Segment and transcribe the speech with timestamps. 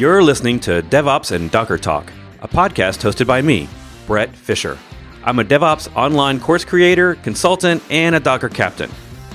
[0.00, 2.10] You're listening to DevOps and Docker Talk,
[2.40, 3.68] a podcast hosted by me,
[4.06, 4.78] Bret Fisher.
[5.24, 8.90] I'm a DevOps online course creator, consultant, and a Docker captain.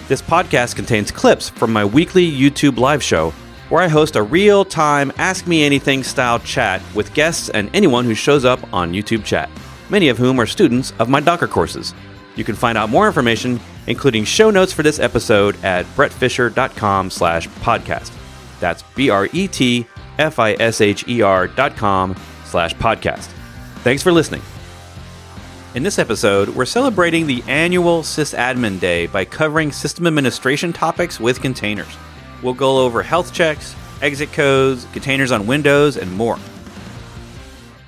[0.08, 3.30] This podcast contains clips from my weekly YouTube live show
[3.70, 8.04] where I host a real time Ask Me Anything style chat with guests and anyone
[8.04, 9.52] who shows up on YouTube chat,
[9.92, 11.94] many of whom are students of my Docker courses.
[12.36, 17.48] You can find out more information, including show notes for this episode at bretfisher.com slash
[17.50, 18.12] podcast.
[18.60, 18.82] That's
[20.18, 22.16] B-R-E-T-F-I-S-H-E-R dot com
[22.46, 23.28] slash podcast.
[23.84, 24.42] Thanks for listening.
[25.76, 31.42] In this episode, we're celebrating the annual Sysadmin Day by covering system administration topics with
[31.42, 31.98] containers.
[32.42, 36.40] We'll go over health checks, exit codes, containers on Windows, and more.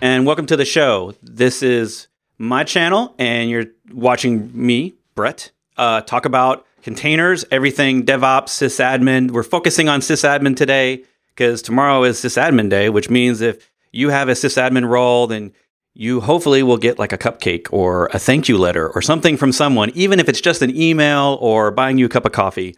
[0.01, 1.13] And welcome to the show.
[1.23, 2.07] This is
[2.37, 9.31] my channel, and you're watching me, Bret, uh, talk about containers, everything DevOps, sysadmin.
[9.31, 11.03] We're focusing on sysadmin today
[11.37, 15.53] because tomorrow is sysadmin day, which means if you have a sysadmin role, then
[15.93, 19.51] you hopefully will get like a cupcake or a thank you letter or something from
[19.51, 22.75] someone, even if it's just an email or buying you a cup of coffee.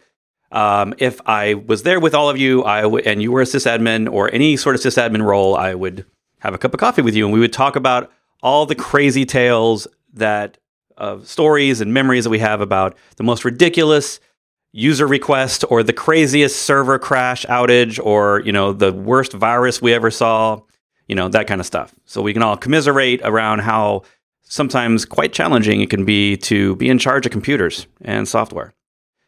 [0.52, 3.44] Um, if I was there with all of you, I w- and you were a
[3.44, 6.04] sysadmin or any sort of sysadmin role, I would
[6.40, 8.10] have a cup of coffee with you, and we would talk about
[8.42, 10.58] all the crazy tales that
[10.96, 14.20] of stories and memories that we have about the most ridiculous
[14.72, 19.92] user request or the craziest server crash outage or you know the worst virus we
[19.92, 20.60] ever saw
[21.08, 24.02] you know that kind of stuff so we can all commiserate around how
[24.42, 28.72] sometimes quite challenging it can be to be in charge of computers and software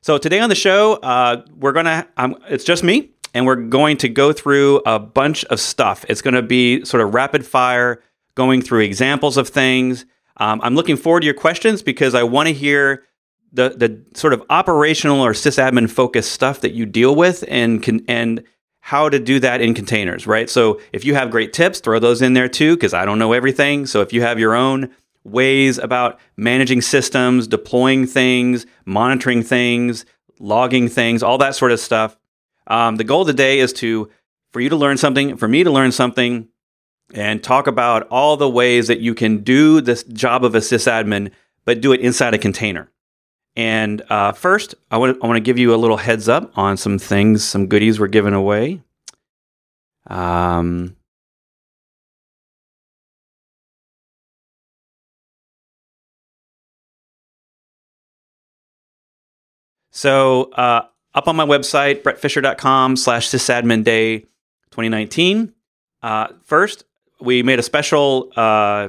[0.05, 3.97] so today on the show, uh, we're gonna um, it's just me, and we're going
[3.99, 6.05] to go through a bunch of stuff.
[6.09, 8.03] It's going to be sort of rapid fire,
[8.35, 10.05] going through examples of things.
[10.39, 13.05] Um, I'm looking forward to your questions because I want to hear
[13.53, 18.05] the the sort of operational or sysadmin focused stuff that you deal with and can
[18.09, 18.43] and
[18.81, 20.51] how to do that in containers, right?
[20.51, 23.33] So if you have great tips, throw those in there too, because I don't know
[23.33, 23.87] everything.
[23.87, 24.91] So if you have your own
[25.25, 30.05] ways about managing systems, deploying things, monitoring things,
[30.41, 32.17] logging things, all that sort of stuff.
[32.67, 34.11] Um, the goal today is to
[34.53, 36.49] for you to learn something, for me to learn something,
[37.15, 41.31] and talk about all the ways that you can do this job of a sysadmin,
[41.65, 42.91] but do it inside a container.
[43.55, 46.57] And uh, first, I want to I want to give you a little heads up
[46.57, 48.83] on some things, some goodies we're giving away.
[50.07, 50.97] Um,
[59.93, 64.21] So uh, up on my website, bretfisher.com slash sysadmin day
[64.71, 65.53] 2019.
[66.03, 66.85] Uh, first,
[67.21, 68.89] we made a special uh,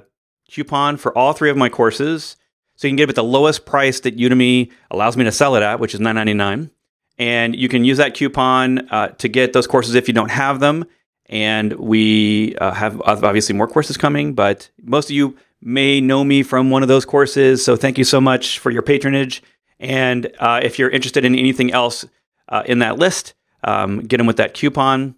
[0.50, 2.38] coupon for all three of my courses.
[2.83, 5.55] So you can get it at the lowest price that Udemy allows me to sell
[5.55, 6.69] it at, which is $9.99.
[7.17, 10.59] And you can use that coupon uh, to get those courses if you don't have
[10.59, 10.83] them.
[11.27, 16.43] And we uh, have obviously more courses coming, but most of you may know me
[16.43, 17.63] from one of those courses.
[17.63, 19.41] So thank you so much for your patronage.
[19.79, 22.03] And uh, if you're interested in anything else
[22.49, 23.33] uh, in that list,
[23.63, 25.16] um, get them with that coupon.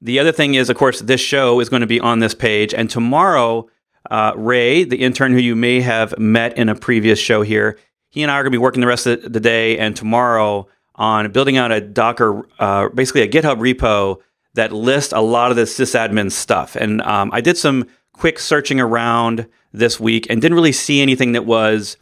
[0.00, 2.72] The other thing is, of course, this show is going to be on this page.
[2.72, 3.68] And tomorrow,
[4.08, 7.78] uh, Ray, the intern who you may have met in a previous show here,
[8.08, 10.68] he and I are going to be working the rest of the day and tomorrow
[10.94, 14.18] on building out a Docker, uh, basically a GitHub repo
[14.54, 16.76] that lists a lot of the sysadmin stuff.
[16.76, 21.32] And um, I did some quick searching around this week and didn't really see anything
[21.32, 21.96] that was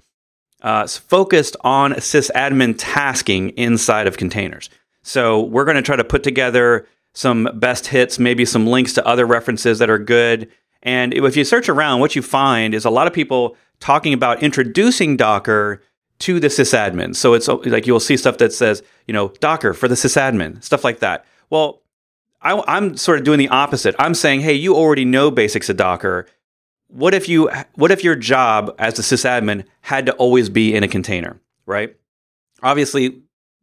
[0.62, 4.70] uh, focused on sysadmin tasking inside of containers.
[5.02, 9.06] So we're going to try to put together some best hits, maybe some links to
[9.06, 10.50] other references that are good.
[10.82, 14.42] And if you search around, what you find is a lot of people talking about
[14.42, 15.82] introducing Docker
[16.20, 17.14] to the sysadmin.
[17.14, 20.84] So it's like you'll see stuff that says, you know, Docker for the sysadmin, stuff
[20.84, 21.24] like that.
[21.50, 21.82] Well,
[22.40, 23.94] I, am sort of doing the opposite.
[23.98, 26.26] I'm saying, hey, you already know basics of Docker
[26.88, 30.82] what if you what if your job as a sysadmin had to always be in
[30.82, 31.94] a container, right?
[32.62, 33.22] Obviously,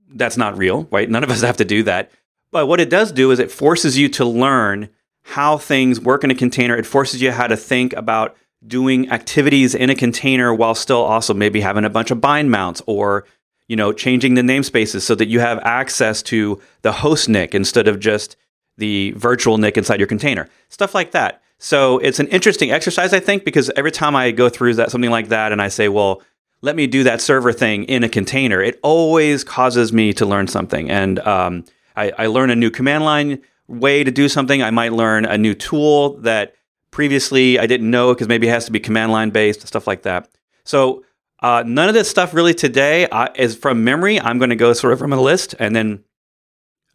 [0.10, 1.10] that's not real, right?
[1.10, 2.12] None of us have to do that.
[2.52, 4.90] But what it does do is it forces you to learn
[5.28, 6.78] how things work in a container.
[6.78, 11.34] It forces you how to think about doing activities in a container while still also
[11.34, 13.26] maybe having a bunch of bind mounts or
[13.68, 17.88] you know changing the namespaces so that you have access to the host NIC instead
[17.88, 18.36] of just
[18.78, 20.48] the virtual NIC inside your container.
[20.70, 21.42] Stuff like that.
[21.58, 25.10] So it's an interesting exercise, I think, because every time I go through that something
[25.10, 26.22] like that and I say, well,
[26.62, 30.48] let me do that server thing in a container, it always causes me to learn
[30.48, 30.90] something.
[30.90, 34.62] And um, I, I learn a new command line way to do something.
[34.62, 36.54] I might learn a new tool that
[36.92, 40.04] previously I didn't know because maybe it has to be command line based, stuff like
[40.04, 40.30] that.
[40.64, 41.04] So
[41.42, 44.20] uh, none of this stuff really today is from memory.
[44.20, 46.04] I'm going to go sort of from a list and then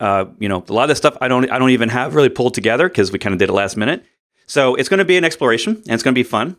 [0.00, 2.31] uh, you know, a lot of this stuff I don't I don't even have really
[2.31, 4.02] pulled together because we kind of did it last minute.
[4.46, 6.56] So it's going to be an exploration and it's going to be fun.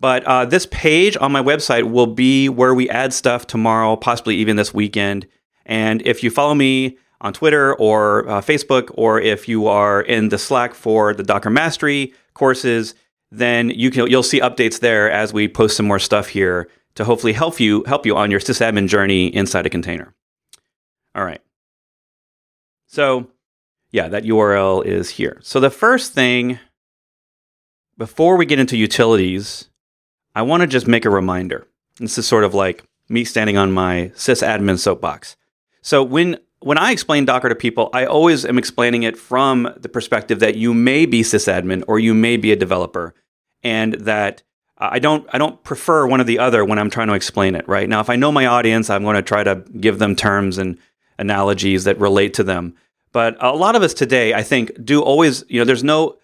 [0.00, 4.36] But uh, this page on my website will be where we add stuff tomorrow, possibly
[4.36, 5.26] even this weekend.
[5.66, 10.28] And if you follow me on Twitter or uh, Facebook, or if you are in
[10.28, 12.94] the Slack for the Docker Mastery courses,
[13.30, 17.04] then you can you'll see updates there as we post some more stuff here to
[17.04, 20.14] hopefully help you help you on your sysadmin journey inside a container.
[21.14, 21.40] All right.
[22.86, 23.28] So,
[23.90, 25.38] yeah, that URL is here.
[25.42, 26.58] So the first thing
[27.98, 29.68] before we get into utilities,
[30.34, 31.66] I want to just make a reminder.
[31.98, 35.36] This is sort of like me standing on my sysadmin soapbox.
[35.82, 39.88] So when when I explain Docker to people, I always am explaining it from the
[39.88, 43.14] perspective that you may be sysadmin or you may be a developer,
[43.62, 44.42] and that
[44.78, 47.54] uh, I don't I don't prefer one or the other when I'm trying to explain
[47.54, 47.68] it.
[47.68, 50.58] Right now, if I know my audience, I'm going to try to give them terms
[50.58, 50.78] and
[51.18, 52.74] analogies that relate to them.
[53.12, 56.16] But a lot of us today, I think, do always you know there's no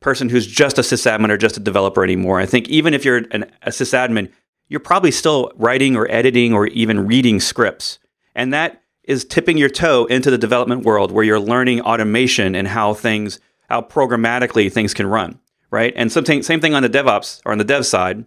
[0.00, 2.38] person who's just a sysadmin or just a developer anymore.
[2.38, 4.30] I think even if you're an, a sysadmin,
[4.68, 7.98] you're probably still writing or editing or even reading scripts,
[8.34, 12.68] and that is tipping your toe into the development world where you're learning automation and
[12.68, 15.38] how things, how programmatically things can run,
[15.70, 15.92] right?
[15.96, 18.24] And same thing on the DevOps or on the dev side.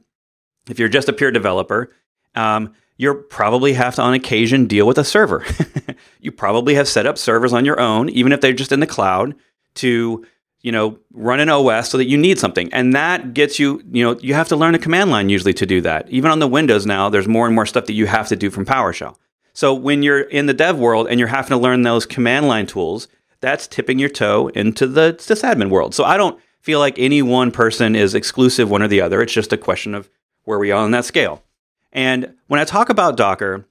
[0.69, 1.91] If you're just a pure developer,
[2.35, 5.45] um, you probably have to on occasion deal with a server.
[6.19, 8.87] you probably have set up servers on your own, even if they're just in the
[8.87, 9.35] cloud,
[9.75, 10.25] to
[10.61, 13.81] you know run an OS so that you need something, and that gets you.
[13.89, 16.09] You know you have to learn a command line usually to do that.
[16.09, 18.49] Even on the Windows now, there's more and more stuff that you have to do
[18.49, 19.15] from PowerShell.
[19.59, 22.65] So when you're in the dev world and you're having to learn those command line
[22.65, 23.09] tools,
[23.41, 25.94] that's tipping your toe into the sysadmin world.
[25.94, 29.21] So I don't feel like any one person is exclusive one or the other.
[29.21, 30.09] It's just a question of
[30.45, 31.44] where we are on that scale.
[31.91, 33.65] And when I talk about Docker,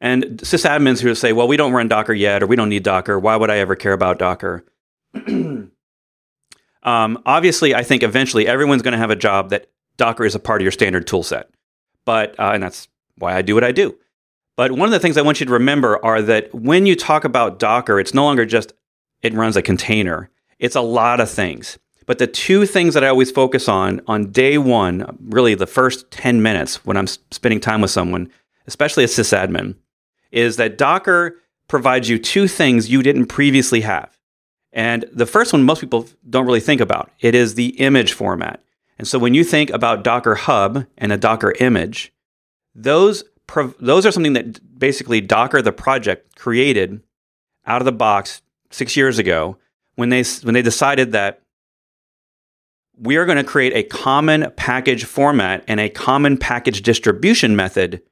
[0.00, 3.18] and sysadmins who say, well, we don't run Docker yet, or we don't need Docker,
[3.18, 4.64] why would I ever care about Docker?
[5.26, 5.70] um,
[7.26, 9.66] obviously, I think eventually everyone's going to have a job that
[9.98, 11.50] Docker is a part of your standard tool set.
[12.06, 12.88] But, uh, and that's
[13.18, 13.98] why I do what I do.
[14.56, 17.24] But one of the things I want you to remember are that when you talk
[17.24, 18.72] about Docker, it's no longer just
[19.22, 20.30] it runs a container.
[20.58, 21.78] It's a lot of things.
[22.06, 26.10] But the two things that I always focus on on day one, really the first
[26.10, 28.30] 10 minutes when I'm spending time with someone,
[28.66, 29.76] especially a sysadmin,
[30.32, 31.36] is that Docker
[31.68, 34.18] provides you two things you didn't previously have.
[34.72, 37.10] And the first one most people don't really think about.
[37.20, 38.62] It is the image format.
[38.98, 42.12] And so when you think about Docker Hub and a Docker image,
[42.74, 43.24] those
[43.78, 47.02] those are something that basically Docker, the project, created
[47.66, 49.58] out of the box six years ago
[49.96, 51.42] when they when they decided that
[52.96, 58.02] we are going to create a common package format and a common package distribution method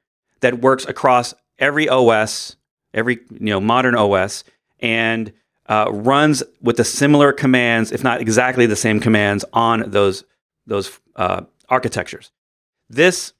[0.41, 2.55] that works across every OS,
[2.93, 4.43] every you know modern OS,
[4.79, 5.31] and
[5.67, 10.23] uh, runs with the similar commands, if not exactly the same commands, on those
[10.65, 12.31] those uh, architectures.
[12.89, 13.33] This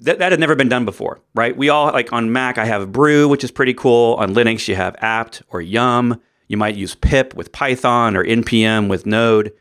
[0.00, 1.56] that, that had never been done before, right?
[1.56, 4.14] We all like on Mac, I have Brew, which is pretty cool.
[4.14, 6.20] On Linux, you have apt or yum.
[6.46, 9.52] You might use pip with Python or npm with Node.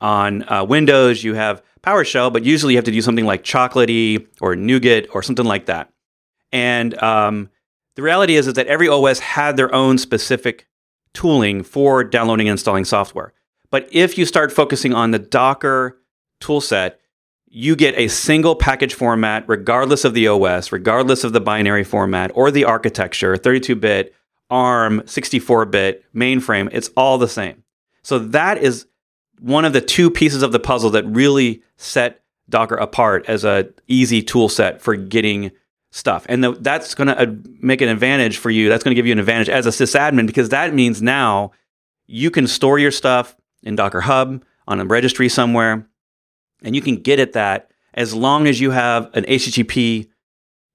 [0.00, 4.26] On uh, Windows, you have PowerShell, but usually you have to do something like Chocolatey
[4.40, 5.92] or NuGet or something like that.
[6.52, 7.50] And um,
[7.96, 10.66] the reality is, is that every OS had their own specific
[11.12, 13.32] tooling for downloading and installing software.
[13.70, 15.98] But if you start focusing on the Docker
[16.40, 16.94] toolset,
[17.50, 22.30] you get a single package format, regardless of the OS, regardless of the binary format
[22.34, 24.14] or the architecture 32 bit,
[24.50, 27.64] ARM, 64 bit, mainframe, it's all the same.
[28.02, 28.86] So that is
[29.40, 33.68] one of the two pieces of the puzzle that really set Docker apart as a
[33.88, 35.50] easy tool set for getting
[35.90, 36.26] stuff.
[36.28, 37.26] And that's going to uh,
[37.60, 38.68] make an advantage for you.
[38.68, 41.52] That's going to give you an advantage as a sysadmin because that means now
[42.06, 45.86] you can store your stuff in Docker Hub on a registry somewhere
[46.62, 50.08] and you can get at that as long as you have an HTTP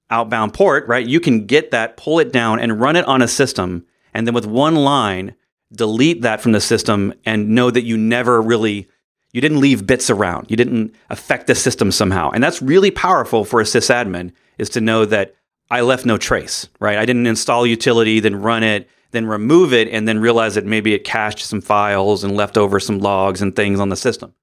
[0.09, 1.05] outbound port, right?
[1.05, 3.85] You can get that, pull it down, and run it on a system.
[4.13, 5.35] And then with one line,
[5.73, 8.87] delete that from the system and know that you never really
[9.35, 10.49] you didn't leave bits around.
[10.49, 12.29] You didn't affect the system somehow.
[12.29, 15.35] And that's really powerful for a sysadmin is to know that
[15.69, 16.97] I left no trace, right?
[16.97, 20.93] I didn't install utility, then run it, then remove it, and then realize that maybe
[20.93, 24.33] it cached some files and left over some logs and things on the system,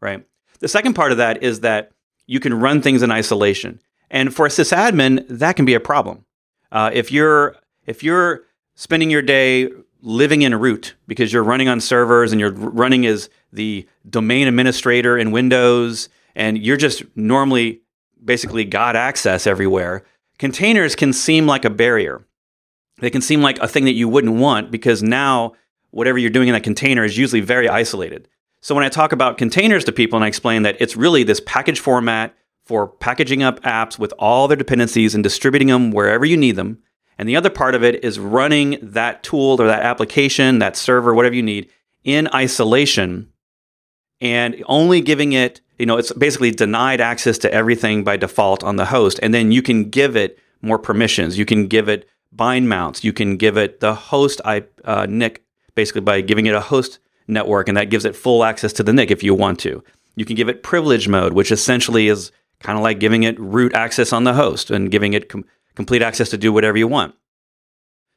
[0.00, 0.26] right?
[0.60, 1.92] The second part of that is that
[2.26, 3.80] you can run things in isolation.
[4.10, 6.24] And for a sysadmin, that can be a problem.
[6.72, 8.42] Uh, if you're if you're
[8.74, 9.68] spending your day
[10.02, 15.18] living in root because you're running on servers and you're running as the domain administrator
[15.18, 17.80] in Windows and you're just normally
[18.24, 20.04] basically got access everywhere,
[20.38, 22.24] containers can seem like a barrier.
[23.00, 25.52] they can seem like a thing that you wouldn't want because now
[25.90, 28.28] whatever you're doing in that container is usually very isolated.
[28.60, 31.40] So when I talk about containers to people and I explain that it's really this
[31.40, 36.36] package format for packaging up apps with all their dependencies and distributing them wherever you
[36.36, 36.78] need them.
[37.18, 41.14] And the other part of it is running that tool or that application, that server,
[41.14, 41.70] whatever you need
[42.04, 43.30] in isolation
[44.20, 48.76] and only giving it, you know, it's basically denied access to everything by default on
[48.76, 49.18] the host.
[49.22, 51.38] And then you can give it more permissions.
[51.38, 53.02] You can give it bind mounts.
[53.02, 55.42] You can give it the host I, uh, NIC
[55.74, 57.00] basically by giving it a host
[57.30, 59.82] network, and that gives it full access to the NIC if you want to.
[60.16, 63.74] You can give it privilege mode, which essentially is kind of like giving it root
[63.74, 65.44] access on the host and giving it com-
[65.74, 67.14] complete access to do whatever you want.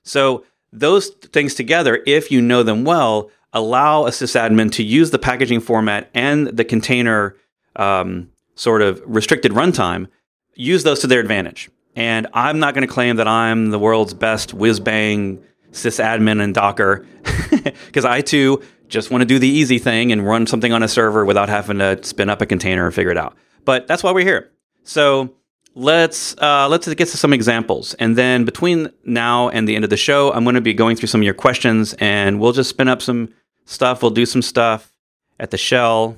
[0.03, 5.19] So, those things together, if you know them well, allow a sysadmin to use the
[5.19, 7.35] packaging format and the container
[7.75, 10.07] um, sort of restricted runtime,
[10.55, 11.69] use those to their advantage.
[11.95, 16.53] And I'm not going to claim that I'm the world's best whiz bang sysadmin and
[16.53, 17.05] Docker
[17.85, 20.87] because I too just want to do the easy thing and run something on a
[20.87, 23.35] server without having to spin up a container and figure it out.
[23.65, 24.51] But that's why we're here.
[24.83, 25.33] So
[25.75, 29.89] let's uh, let's get to some examples, and then between now and the end of
[29.89, 32.69] the show, I'm going to be going through some of your questions, and we'll just
[32.69, 33.33] spin up some
[33.65, 34.01] stuff.
[34.01, 34.91] We'll do some stuff
[35.39, 36.17] at the shell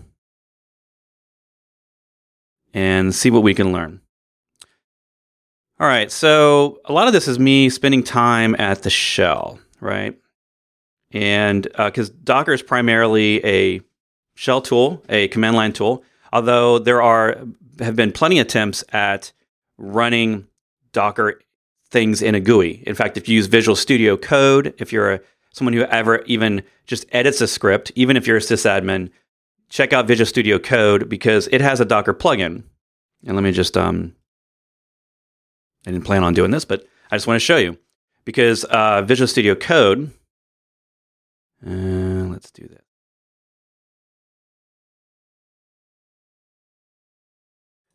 [2.74, 4.02] and see what we can learn.
[5.80, 10.18] All right, so a lot of this is me spending time at the shell, right?
[11.16, 13.82] And because uh, Docker is primarily a
[14.36, 16.04] shell tool, a command line tool,
[16.34, 17.40] although there are
[17.80, 19.32] have been plenty of attempts at
[19.78, 20.46] running
[20.92, 21.42] Docker
[21.90, 22.84] things in a GUI.
[22.86, 25.20] In fact, if you use Visual Studio Code, if you're a,
[25.54, 29.10] someone who ever even just edits a script, even if you're a sysadmin,
[29.70, 32.64] check out Visual Studio Code because it has a Docker plugin.
[33.26, 34.14] And let me just um,
[35.88, 37.78] I didn't plan on doing this, but I just want to show you
[38.26, 40.12] because uh, Visual Studio Code.
[41.66, 42.84] Uh, let's do that.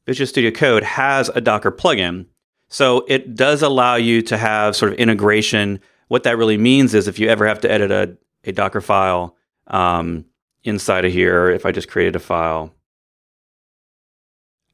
[0.06, 2.26] Visual Studio Code has a Docker plugin.
[2.68, 5.80] So it does allow you to have sort of integration.
[6.08, 9.36] What that really means is if you ever have to edit a, a Docker file
[9.68, 10.24] um,
[10.64, 12.74] inside of here, if I just created a file,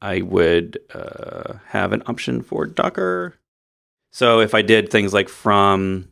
[0.01, 3.35] I would uh, have an option for Docker.
[4.11, 6.09] So if I did things like from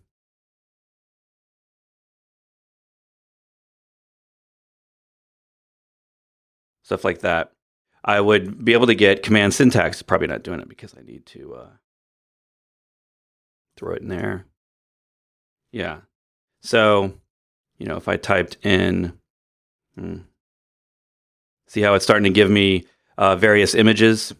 [6.85, 7.51] stuff like that,
[8.03, 10.03] I would be able to get command syntax.
[10.03, 11.69] Probably not doing it because I need to uh,
[13.75, 14.45] throw it in there.
[15.71, 16.01] Yeah.
[16.61, 17.13] So,
[17.79, 19.13] you know, if I typed in,
[19.95, 20.17] hmm,
[21.67, 22.85] see how it's starting to give me
[23.17, 24.33] uh, various images,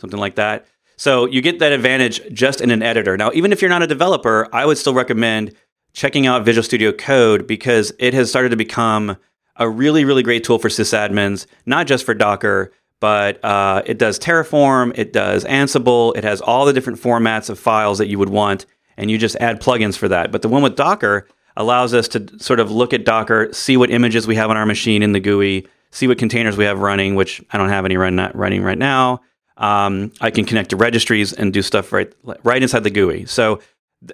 [0.00, 0.66] something like that.
[0.96, 3.16] So you get that advantage just in an editor.
[3.16, 5.54] Now, even if you're not a developer, I would still recommend
[5.92, 9.16] checking out Visual Studio Code because it has started to become
[9.58, 14.18] a really, really great tool for sysadmins, not just for Docker, but uh, it does
[14.18, 18.30] Terraform, it does Ansible, it has all the different formats of files that you would
[18.30, 20.32] want, and you just add plugins for that.
[20.32, 23.90] But the one with Docker allows us to sort of look at Docker, see what
[23.90, 27.14] images we have on our machine in the GUI, see what containers we have running,
[27.14, 29.20] which I don't have any run, running right now.
[29.56, 32.12] Um, I can connect to registries and do stuff right
[32.44, 33.24] right inside the GUI.
[33.24, 33.60] So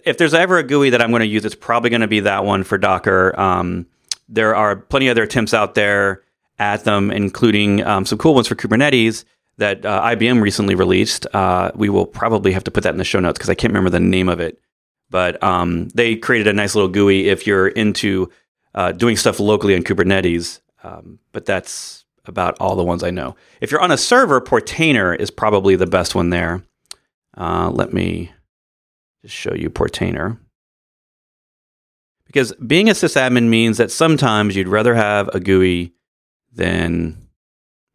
[0.04, 2.20] if there's ever a GUI that I'm going to use, it's probably going to be
[2.20, 3.38] that one for Docker.
[3.38, 3.86] Um,
[4.32, 6.22] there are plenty of other attempts out there
[6.58, 9.24] at them, including um, some cool ones for Kubernetes
[9.58, 11.26] that uh, IBM recently released.
[11.34, 13.72] Uh, we will probably have to put that in the show notes because I can't
[13.72, 14.58] remember the name of it.
[15.10, 18.30] But um, they created a nice little GUI if you're into
[18.74, 20.60] uh, doing stuff locally on Kubernetes.
[20.82, 23.36] Um, but that's about all the ones I know.
[23.60, 26.62] If you're on a server, Portainer is probably the best one there.
[27.36, 28.32] Uh, let me
[29.22, 30.38] just show you Portainer.
[32.32, 35.92] Because being a sysadmin means that sometimes you'd rather have a GUI
[36.50, 37.28] than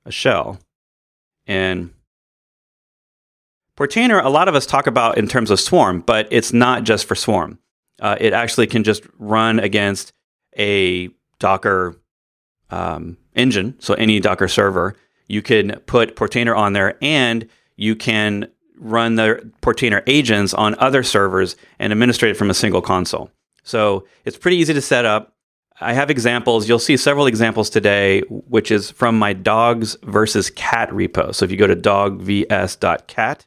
[0.05, 0.59] a shell.
[1.47, 1.91] And
[3.75, 7.05] Portainer, a lot of us talk about in terms of Swarm, but it's not just
[7.05, 7.57] for Swarm.
[7.99, 10.13] Uh, it actually can just run against
[10.55, 11.95] a Docker
[12.69, 14.95] um, engine, so any Docker server,
[15.27, 21.01] you can put Portainer on there and you can run the Portainer agents on other
[21.01, 23.31] servers and administrate it from a single console.
[23.67, 25.35] So it's pretty easy to set up.
[25.79, 26.67] I have examples.
[26.67, 31.35] You'll see several examples today, which is from my dogs versus cat repo.
[31.35, 33.45] So if you go to dogvs.cat,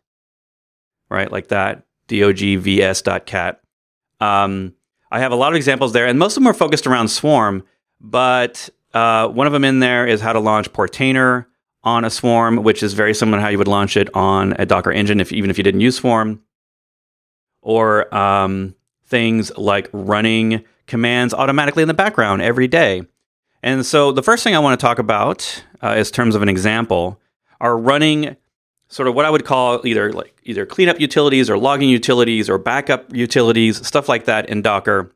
[1.09, 3.61] right, like that, dogvs.cat,
[4.21, 4.75] um,
[5.11, 7.65] I have a lot of examples there, and most of them are focused around Swarm,
[8.01, 11.47] but uh, one of them in there is how to launch Portainer
[11.83, 14.67] on a Swarm, which is very similar to how you would launch it on a
[14.67, 16.43] Docker engine, if even if you didn't use Swarm.
[17.63, 18.75] or um,
[19.11, 23.03] things like running commands automatically in the background every day.
[23.63, 27.21] And so the first thing I want to talk about, uh, terms of an example,
[27.61, 28.37] are running
[28.89, 32.59] sort of what I would call either like either cleanup utilities or logging utilities or
[32.59, 35.15] backup utilities, stuff like that in Docker.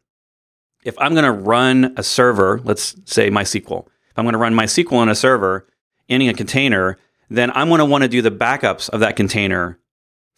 [0.84, 4.54] If I'm going to run a server, let's say MySQL, if I'm going to run
[4.54, 5.66] MySQL on a server
[6.08, 6.98] in a container,
[7.30, 9.78] then I'm going to want to do the backups of that container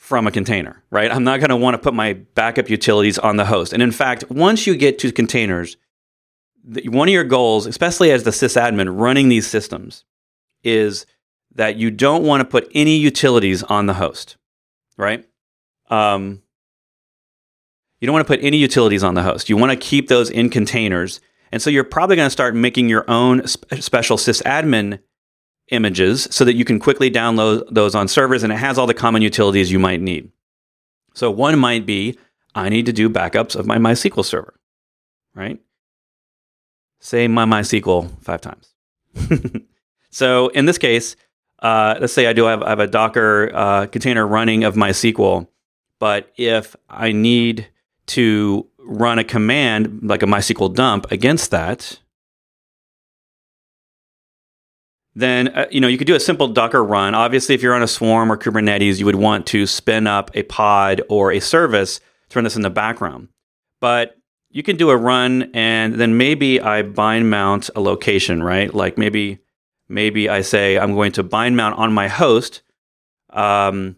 [0.06, 1.10] from a container, right?
[1.10, 3.72] I'm not going to want to put my backup utilities on the host.
[3.72, 5.76] And in fact, once you get to containers,
[6.84, 10.04] one of your goals, especially as the sysadmin running these systems,
[10.62, 11.06] is
[11.56, 14.36] that you don't want to put any utilities on the host,
[14.96, 15.26] right?
[15.90, 16.40] Um,
[17.98, 19.48] you don't want to put any utilities on the host.
[19.48, 21.20] You want to keep those in containers.
[21.50, 25.00] And so you're probably going to start making your own sp- special sysadmin
[25.70, 28.94] images so that you can quickly download those on servers and it has all the
[28.94, 30.30] common utilities you might need.
[31.14, 32.18] So one might be
[32.54, 34.58] I need to do backups of my MySQL server,
[35.34, 35.60] right?
[37.00, 38.74] Say my MySQL five times.
[40.10, 41.16] so in this case,
[41.60, 45.46] uh, let's say I do have, I have a Docker uh, container running of MySQL,
[45.98, 47.68] but if I need
[48.06, 51.98] to run a command like a MySQL dump against that,
[55.16, 57.14] then uh, you know you could do a simple Docker run.
[57.14, 60.42] Obviously, if you're on a Swarm or Kubernetes, you would want to spin up a
[60.44, 63.28] pod or a service to run this in the background.
[63.80, 64.16] But
[64.50, 68.72] you can do a run, and then maybe I bind mount a location, right?
[68.72, 69.38] Like maybe
[69.88, 72.62] maybe I say I'm going to bind mount on my host
[73.30, 73.96] um,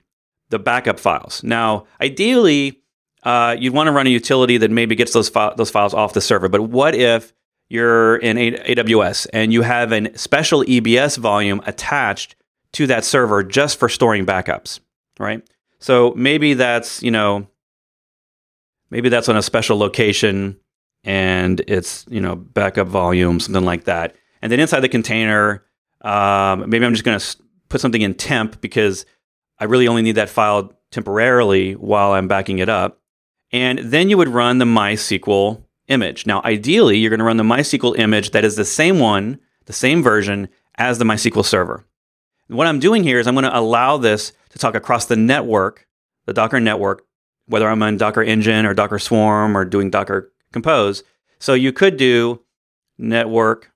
[0.50, 1.42] the backup files.
[1.42, 2.80] Now, ideally,
[3.24, 6.12] uh, you'd want to run a utility that maybe gets those fi- those files off
[6.12, 6.48] the server.
[6.48, 7.32] But what if
[7.68, 12.34] you're in AWS and you have a special EBS volume attached
[12.72, 14.80] to that server just for storing backups,
[15.18, 15.42] right?
[15.78, 17.46] So maybe that's, you know,
[18.90, 20.58] maybe that's on a special location
[21.04, 24.16] and it's, you know, backup volume, something like that.
[24.42, 25.64] And then inside the container,
[26.02, 27.36] um, maybe I'm just going to
[27.68, 29.04] put something in temp because
[29.58, 33.00] I really only need that file temporarily while I'm backing it up.
[33.52, 36.26] And then you would run the MySQL image.
[36.26, 39.72] Now, ideally, you're going to run the MySQL image that is the same one, the
[39.72, 41.84] same version as the MySQL server.
[42.48, 45.16] And what I'm doing here is I'm going to allow this to talk across the
[45.16, 45.86] network,
[46.26, 47.04] the Docker network,
[47.46, 51.02] whether I'm on Docker Engine or Docker Swarm or doing Docker Compose.
[51.38, 52.42] So you could do
[52.98, 53.70] network,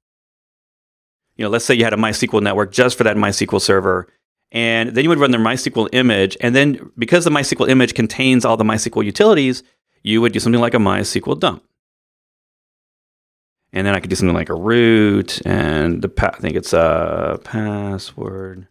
[1.36, 4.08] you know, let's say you had a MySQL network just for that MySQL server.
[4.50, 6.36] And then you would run the MySQL image.
[6.40, 9.62] And then because the MySQL image contains all the MySQL utilities,
[10.02, 11.62] you would do something like a MySQL dump
[13.72, 16.72] and then I could do something like a root and the pa- I think it's
[16.72, 18.68] a password,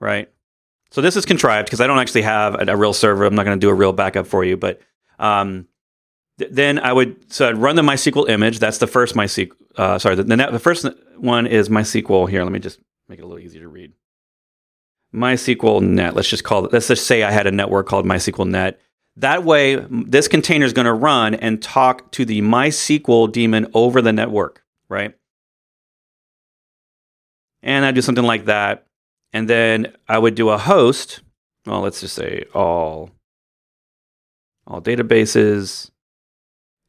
[0.00, 0.30] right?
[0.90, 3.24] So this is contrived because I don't actually have a, a real server.
[3.24, 4.80] I'm not going to do a real backup for you, but
[5.18, 5.66] um,
[6.38, 8.58] th- then I would so I'd run the MySQL image.
[8.58, 9.52] That's the first MySQL.
[9.76, 12.28] Uh, sorry, the, the, the first one is MySQL.
[12.28, 13.92] Here, let me just make it a little easier to read.
[15.14, 16.14] MySQL net.
[16.14, 16.72] Let's just call it.
[16.72, 18.78] Let's just say I had a network called MySQL net
[19.16, 24.00] that way, this container is going to run and talk to the MySQL daemon over
[24.00, 25.14] the network, right?
[27.62, 28.86] And I do something like that.
[29.32, 31.20] And then I would do a host.
[31.66, 33.10] Well, let's just say all,
[34.66, 35.90] all databases,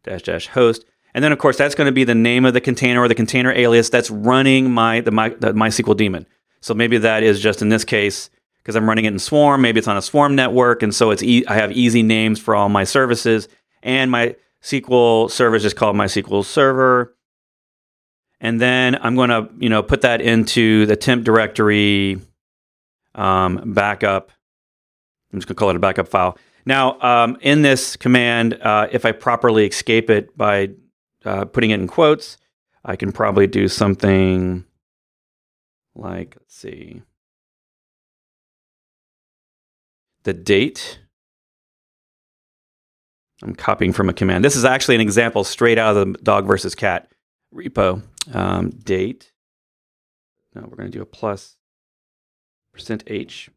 [0.03, 0.85] dash dash host.
[1.13, 3.15] And then, of course, that's going to be the name of the container or the
[3.15, 6.25] container alias that's running my the, my, the MySQL daemon.
[6.61, 8.29] So maybe that is just in this case
[8.63, 9.61] because I'm running it in Swarm.
[9.61, 12.55] Maybe it's on a Swarm network, and so it's e- I have easy names for
[12.55, 13.49] all my services.
[13.81, 17.15] And my SQL server is just called MySQL Server.
[18.39, 22.19] And then I'm going to you know put that into the temp directory
[23.15, 24.31] um, backup.
[25.31, 26.37] I'm just going to call it a backup file.
[26.65, 30.69] Now, um, in this command, uh, if I properly escape it by
[31.25, 32.37] uh, putting it in quotes,
[32.85, 34.63] I can probably do something
[35.95, 37.01] like, let's see.
[40.23, 40.99] The date.
[43.41, 44.43] I'm copying from a command.
[44.43, 47.09] This is actually an example straight out of the dog versus cat
[47.53, 48.01] repo.
[48.31, 49.31] Um, date.
[50.55, 51.57] No, we're going to do a plus
[52.73, 53.49] percent %h.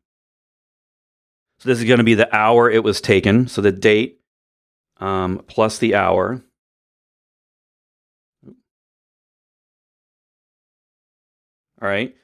[1.59, 3.47] So this is going to be the hour it was taken.
[3.47, 4.21] So the date
[4.99, 6.43] um, plus the hour.
[11.81, 12.15] All right.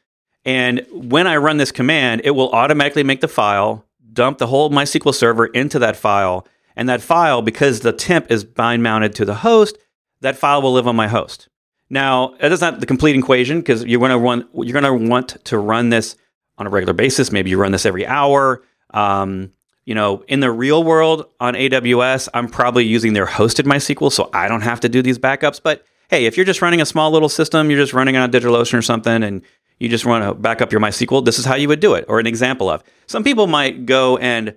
[0.45, 4.70] And when I run this command, it will automatically make the file dump the whole
[4.70, 6.46] MySQL server into that file.
[6.77, 9.77] And that file, because the temp is bind mounted to the host,
[10.20, 11.48] that file will live on my host.
[11.90, 15.09] Now, that is not the complete equation because you're going to run, you're going to
[15.11, 16.16] want to run this
[16.57, 17.31] on a regular basis.
[17.31, 18.62] Maybe you run this every hour.
[18.94, 19.53] Um,
[19.85, 24.31] you know, in the real world on AWS, I'm probably using their hosted MySQL, so
[24.33, 25.61] I don't have to do these backups.
[25.62, 28.79] But hey, if you're just running a small little system, you're just running on DigitalOcean
[28.79, 29.42] or something, and
[29.83, 32.05] you just want to back up your MySQL, this is how you would do it,
[32.07, 32.85] or an example of.
[33.07, 34.55] Some people might go and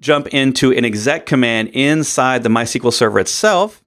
[0.00, 3.84] jump into an exec command inside the MySQL server itself.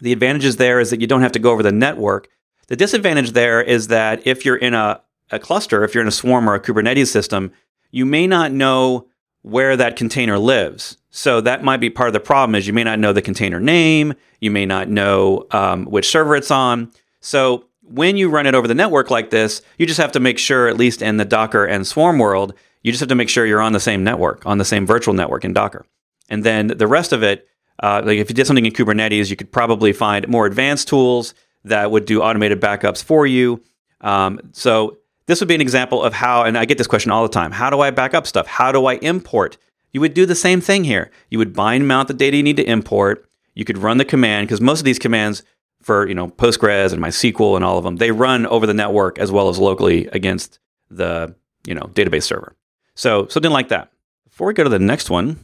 [0.00, 2.28] The advantages there is that you don't have to go over the network.
[2.68, 6.12] The disadvantage there is that if you're in a, a cluster, if you're in a
[6.12, 7.52] swarm or a Kubernetes system,
[7.90, 9.08] you may not know
[9.42, 10.96] where that container lives.
[11.10, 13.60] So that might be part of the problem is you may not know the container
[13.60, 16.90] name, you may not know um, which server it's on.
[17.20, 20.38] So when you run it over the network like this, you just have to make
[20.38, 23.46] sure, at least in the Docker and Swarm world, you just have to make sure
[23.46, 25.84] you're on the same network, on the same virtual network in Docker.
[26.28, 27.46] And then the rest of it,
[27.82, 31.34] uh, like if you did something in Kubernetes, you could probably find more advanced tools
[31.64, 33.62] that would do automated backups for you.
[34.00, 37.22] Um, so this would be an example of how, and I get this question all
[37.22, 38.46] the time how do I back up stuff?
[38.46, 39.58] How do I import?
[39.92, 41.10] You would do the same thing here.
[41.30, 43.28] You would bind mount the data you need to import.
[43.54, 45.42] You could run the command because most of these commands
[45.82, 49.18] for you know Postgres and MySQL and all of them they run over the network
[49.18, 50.58] as well as locally against
[50.90, 51.34] the
[51.66, 52.56] you know database server.
[52.94, 53.90] So something like that.
[54.24, 55.38] Before we go to the next one,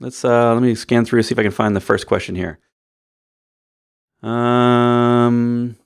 [0.00, 2.58] let's uh, let me scan through see if I can find the first question here.
[4.22, 5.76] Um,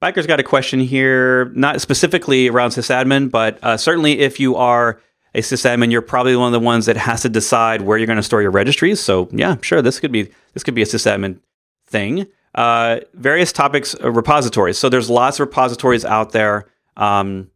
[0.00, 5.00] Biker's got a question here, not specifically around sysadmin, but uh, certainly if you are
[5.34, 8.16] a sysadmin, you're probably one of the ones that has to decide where you're going
[8.16, 9.00] to store your registries.
[9.00, 11.40] So yeah, sure, this could be this could be a sysadmin
[11.86, 12.26] thing.
[12.54, 14.78] Uh, various topics, uh, repositories.
[14.78, 16.66] So there's lots of repositories out there.
[16.96, 17.50] Um,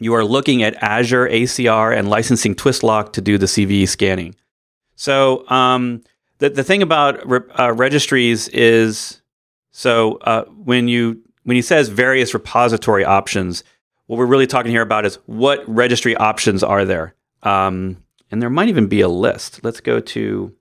[0.00, 4.34] you are looking at Azure ACR and licensing Twistlock to do the CVE scanning.
[4.96, 6.02] So um,
[6.38, 9.22] the the thing about re- uh, registries is
[9.70, 13.62] so uh, when you when he says various repository options,
[14.06, 17.14] what we're really talking here about is what registry options are there.
[17.42, 19.60] Um, and there might even be a list.
[19.62, 20.54] Let's go to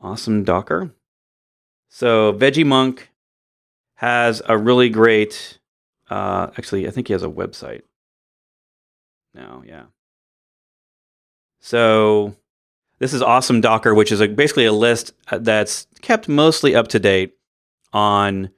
[0.00, 0.94] Awesome Docker.
[1.88, 3.00] So veggiemonk
[3.94, 5.58] has a really great,
[6.10, 7.82] uh, actually, I think he has a website
[9.34, 9.62] now.
[9.66, 9.84] Yeah.
[11.60, 12.34] So
[12.98, 16.88] this is Awesome Docker, which is a, basically a list uh, that's kept mostly up
[16.88, 17.34] to date
[17.92, 18.50] on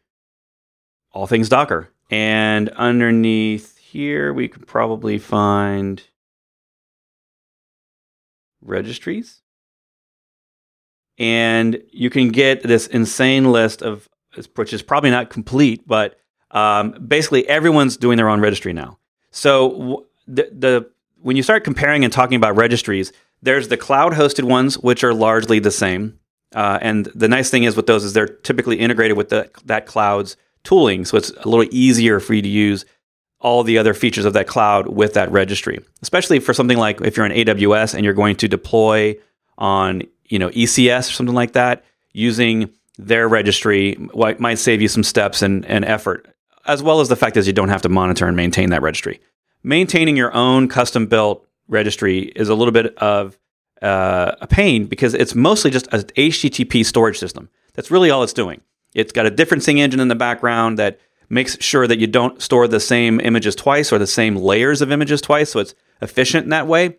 [1.14, 1.88] all things Docker.
[2.10, 6.02] And underneath here, we could probably find
[8.60, 9.40] registries.
[11.16, 14.08] And you can get this insane list of,
[14.56, 16.18] which is probably not complete, but
[16.50, 18.98] um, basically everyone's doing their own registry now.
[19.30, 20.90] So the, the
[21.22, 25.14] when you start comparing and talking about registries, there's the cloud hosted ones, which are
[25.14, 26.18] largely the same.
[26.54, 29.86] Uh, and the nice thing is with those is they're typically integrated with the, that
[29.86, 31.04] cloud's tooling.
[31.04, 32.84] So it's a little easier for you to use
[33.40, 37.16] all the other features of that cloud with that registry, especially for something like if
[37.16, 39.14] you're in AWS and you're going to deploy
[39.58, 43.96] on you know ECS or something like that, using their registry
[44.38, 46.26] might save you some steps and, and effort,
[46.66, 49.20] as well as the fact that you don't have to monitor and maintain that registry.
[49.62, 53.38] Maintaining your own custom built registry is a little bit of
[53.82, 57.50] uh, a pain because it's mostly just an HTTP storage system.
[57.74, 58.60] That's really all it's doing.
[58.94, 62.68] It's got a differencing engine in the background that makes sure that you don't store
[62.68, 65.50] the same images twice or the same layers of images twice.
[65.50, 66.98] So it's efficient in that way.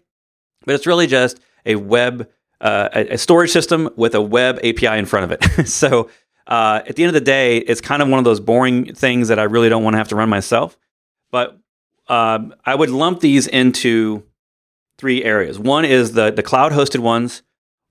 [0.66, 2.30] But it's really just a web,
[2.60, 5.68] uh, a, storage system with a web API in front of it.
[5.68, 6.10] so
[6.48, 9.28] uh, at the end of the day, it's kind of one of those boring things
[9.28, 10.78] that I really don't want to have to run myself.
[11.32, 11.60] But
[12.08, 14.24] um, I would lump these into
[14.98, 15.60] three areas.
[15.60, 17.42] One is the the cloud hosted ones.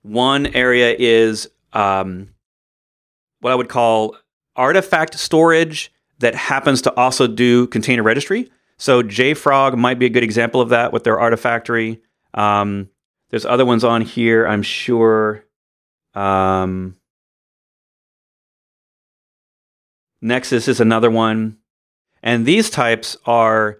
[0.01, 2.29] One area is um,
[3.45, 4.17] what I would call
[4.55, 8.49] artifact storage that happens to also do container registry.
[8.77, 12.01] So JFrog might be a good example of that with their Artifactory.
[12.33, 12.89] Um,
[13.29, 15.45] there's other ones on here, I'm sure.
[16.15, 16.95] Um,
[20.23, 21.57] Nexus is another one.
[22.23, 23.77] And these types are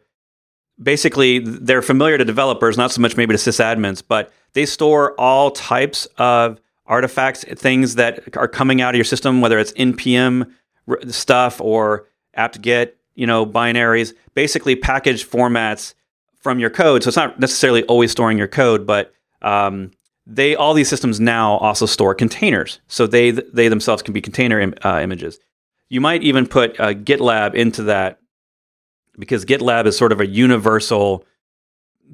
[0.80, 5.49] basically they're familiar to developers, not so much maybe to sysadmins, but they store all
[5.49, 10.52] types of artifacts, things that are coming out of your system, whether it's npm
[11.08, 15.93] stuff or apt-get, you know, binaries, basically package formats
[16.39, 17.02] from your code.
[17.02, 19.91] So it's not necessarily always storing your code, but um,
[20.28, 24.60] they all these systems now also store containers, so they they themselves can be container
[24.60, 25.39] Im- uh, images.
[25.89, 28.19] You might even put uh, GitLab into that
[29.17, 31.26] because GitLab is sort of a universal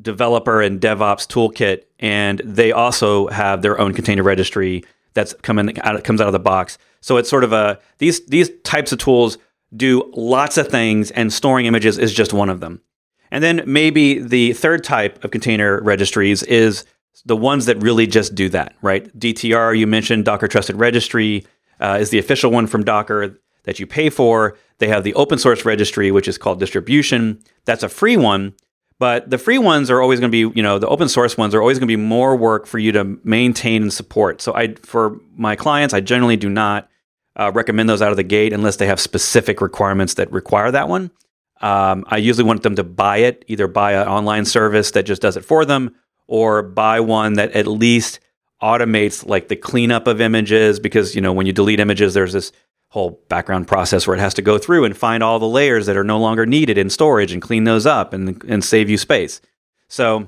[0.01, 6.03] developer and DevOps toolkit, and they also have their own container registry that's coming out
[6.03, 6.77] comes out of the box.
[7.01, 9.37] So it's sort of a these these types of tools
[9.75, 12.81] do lots of things, and storing images is just one of them.
[13.31, 16.83] And then maybe the third type of container registries is
[17.25, 19.07] the ones that really just do that, right?
[19.17, 21.45] DTR, you mentioned Docker Trusted Registry
[21.79, 24.57] uh, is the official one from Docker that you pay for.
[24.79, 27.39] They have the open source registry, which is called distribution.
[27.65, 28.53] That's a free one.
[29.01, 31.55] But the free ones are always going to be, you know, the open source ones
[31.55, 34.43] are always going to be more work for you to maintain and support.
[34.43, 36.87] So I, for my clients, I generally do not
[37.35, 40.87] uh, recommend those out of the gate unless they have specific requirements that require that
[40.87, 41.09] one.
[41.61, 45.23] Um, I usually want them to buy it, either buy an online service that just
[45.23, 45.95] does it for them,
[46.27, 48.19] or buy one that at least
[48.61, 50.79] automates like the cleanup of images.
[50.79, 52.51] Because you know when you delete images, there's this
[52.91, 55.95] whole background process where it has to go through and find all the layers that
[55.95, 59.39] are no longer needed in storage and clean those up and, and save you space.
[59.87, 60.27] So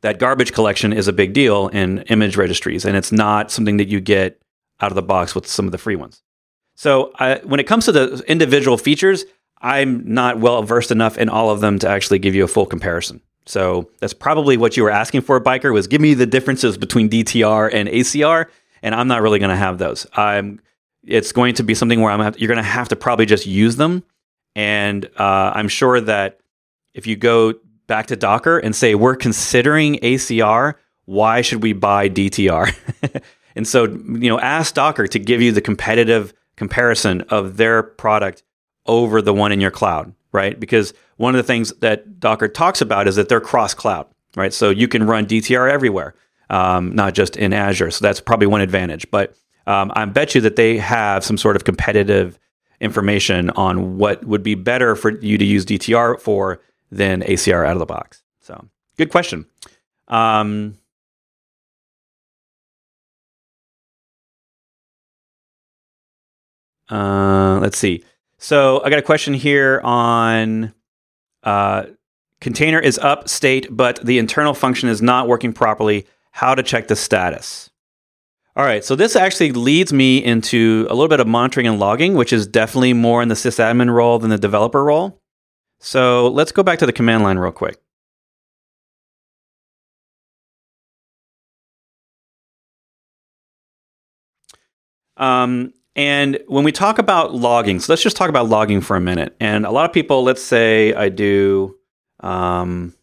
[0.00, 3.88] that garbage collection is a big deal in image registries, and it's not something that
[3.88, 4.40] you get
[4.80, 6.22] out of the box with some of the free ones.
[6.74, 9.26] So I, when it comes to the individual features,
[9.60, 12.66] I'm not well versed enough in all of them to actually give you a full
[12.66, 13.20] comparison.
[13.44, 17.10] So that's probably what you were asking for, biker, was give me the differences between
[17.10, 18.46] DTR and ACR,
[18.82, 20.06] and I'm not really going to have those.
[20.14, 20.60] I'm
[21.06, 24.02] it's going to be something where you're going to have to probably just use them.
[24.56, 26.40] And uh, I'm sure that
[26.94, 27.54] if you go
[27.86, 33.22] back to Docker and say we're considering ACR, why should we buy DTR?
[33.56, 38.42] and so you know, ask Docker to give you the competitive comparison of their product
[38.86, 40.58] over the one in your cloud, right?
[40.58, 44.52] Because one of the things that Docker talks about is that they're cross cloud, right?
[44.52, 46.14] So you can run DTR everywhere,
[46.50, 47.90] um, not just in Azure.
[47.90, 49.10] So that's probably one advantage.
[49.10, 49.34] But
[49.66, 52.38] um, I bet you that they have some sort of competitive
[52.80, 57.72] information on what would be better for you to use DTR for than ACR out
[57.72, 58.22] of the box.
[58.40, 59.46] So, good question.
[60.08, 60.76] Um,
[66.90, 68.04] uh, let's see.
[68.38, 70.74] So, I got a question here on
[71.42, 71.84] uh,
[72.40, 76.06] container is up state, but the internal function is not working properly.
[76.32, 77.70] How to check the status?
[78.56, 82.14] All right, so this actually leads me into a little bit of monitoring and logging,
[82.14, 85.20] which is definitely more in the sysadmin role than the developer role.
[85.80, 87.80] So let's go back to the command line real quick.
[95.16, 99.00] Um, and when we talk about logging, so let's just talk about logging for a
[99.00, 99.34] minute.
[99.40, 101.76] And a lot of people, let's say I do
[102.20, 102.94] um,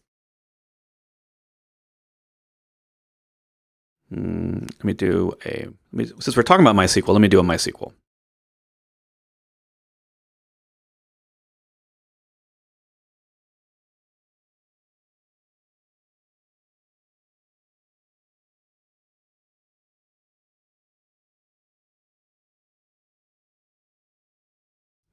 [4.12, 7.42] Mm, let me do a, me, since we're talking about MySQL, let me do a
[7.42, 7.92] MySQL.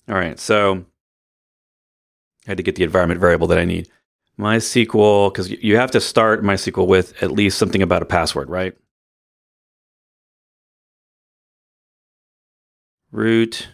[0.09, 0.85] All right, so
[2.47, 3.87] I had to get the environment variable that I need.
[4.39, 8.75] MySQL, because you have to start MySQL with at least something about a password, right?
[13.11, 13.69] Root.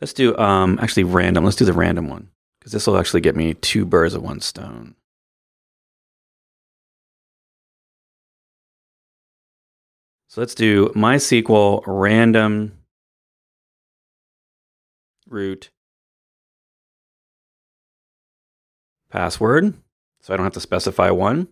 [0.00, 1.44] Let's do um actually random.
[1.44, 4.40] Let's do the random one because this will actually get me two birds of one
[4.40, 4.94] stone.
[10.28, 12.72] So let's do MySQL random
[15.28, 15.70] root
[19.10, 19.74] password.
[20.22, 21.46] So I don't have to specify one.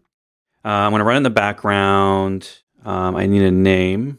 [0.64, 2.60] Uh, I'm going to run in the background.
[2.84, 4.18] Um, I need a name.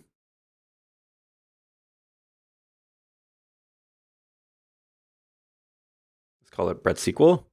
[6.54, 7.44] Call it Brett SQL.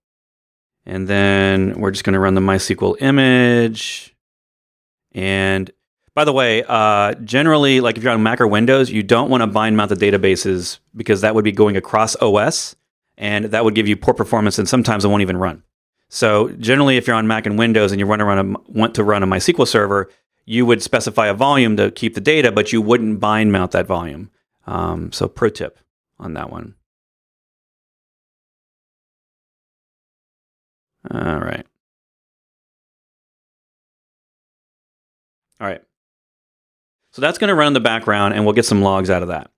[0.87, 4.15] And then we're just going to run the MySQL image.
[5.13, 5.71] And
[6.15, 9.43] by the way, uh, generally, like if you're on Mac or Windows, you don't want
[9.43, 12.77] to bind mount the databases because that would be going across OS
[13.17, 15.63] and that would give you poor performance and sometimes it won't even run.
[16.09, 19.05] So generally, if you're on Mac and Windows and you run around a, want to
[19.05, 20.11] run a MySQL server,
[20.45, 23.87] you would specify a volume to keep the data, but you wouldn't bind mount that
[23.87, 24.31] volume.
[24.67, 25.79] Um, so pro tip
[26.19, 26.75] on that one.
[31.09, 31.67] All right.
[35.61, 35.83] All right.
[37.13, 39.29] So that's going to run in the background and we'll get some logs out of
[39.29, 39.51] that.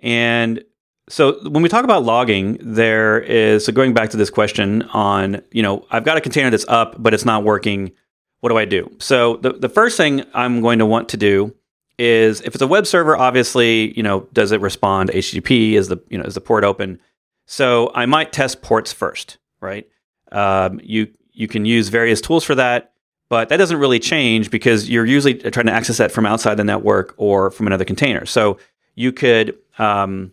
[0.00, 0.62] And
[1.08, 5.42] so when we talk about logging, there is so going back to this question on,
[5.50, 7.92] you know, I've got a container that's up, but it's not working.
[8.40, 8.94] What do I do?
[9.00, 11.54] So the, the first thing I'm going to want to do
[11.98, 15.72] is if it's a web server, obviously, you know, does it respond HTTP?
[15.72, 17.00] Is the you know is the port open?
[17.46, 19.88] So I might test ports first, right?
[20.32, 22.92] Um, you you can use various tools for that,
[23.28, 26.64] But that doesn't really change because you're usually trying to access that from outside the
[26.64, 28.26] network or from another container.
[28.26, 28.58] So
[28.94, 30.32] you could, um,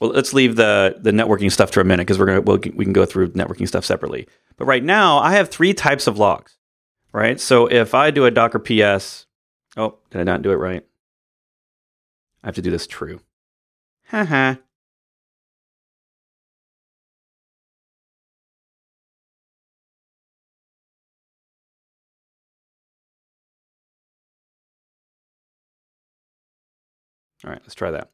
[0.00, 2.84] well, let's leave the the networking stuff for a minute because we're gonna we'll, we
[2.84, 4.26] can go through networking stuff separately.
[4.56, 6.56] But right now, I have three types of logs.
[7.12, 7.40] Right.
[7.40, 9.26] So if I do a Docker PS,
[9.76, 10.84] oh, did I not do it right?
[12.48, 13.20] I have to do this true.
[14.06, 14.54] Haha.
[27.44, 28.08] All right, let's try that.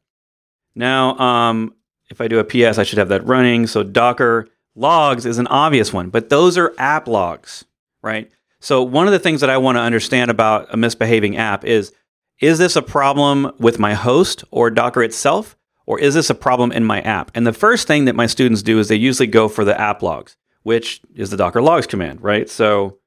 [0.75, 1.73] Now, um,
[2.09, 3.67] if I do a PS, I should have that running.
[3.67, 7.63] So Docker logs is an obvious one, but those are app logs,
[8.03, 8.29] right?
[8.59, 11.93] So one of the things that I want to understand about a misbehaving app is
[12.39, 16.71] is this a problem with my host or Docker itself, or is this a problem
[16.71, 17.31] in my app?
[17.35, 20.01] And the first thing that my students do is they usually go for the app
[20.01, 22.49] logs, which is the Docker logs command, right?
[22.49, 22.97] So,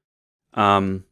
[0.53, 1.03] um,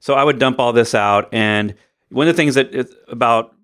[0.00, 1.74] so I would dump all this out, and
[2.10, 3.54] one of the things that about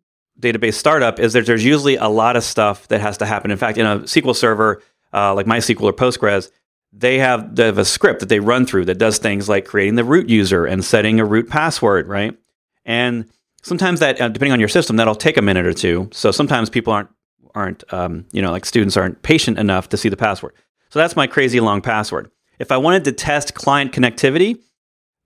[0.41, 3.51] database startup is that there's usually a lot of stuff that has to happen.
[3.51, 4.83] In fact, in a SQL server
[5.13, 6.51] uh, like MySQL or Postgres,
[6.93, 9.95] they have, they have a script that they run through that does things like creating
[9.95, 12.37] the root user and setting a root password, right?
[12.85, 13.31] And
[13.63, 16.11] sometimes that, uh, depending on your system, that'll take a minute or two.
[16.13, 17.09] So sometimes people aren't
[17.55, 20.55] aren't um, you know like students aren't patient enough to see the password.
[20.91, 22.31] So that's my crazy long password.
[22.59, 24.59] If I wanted to test client connectivity,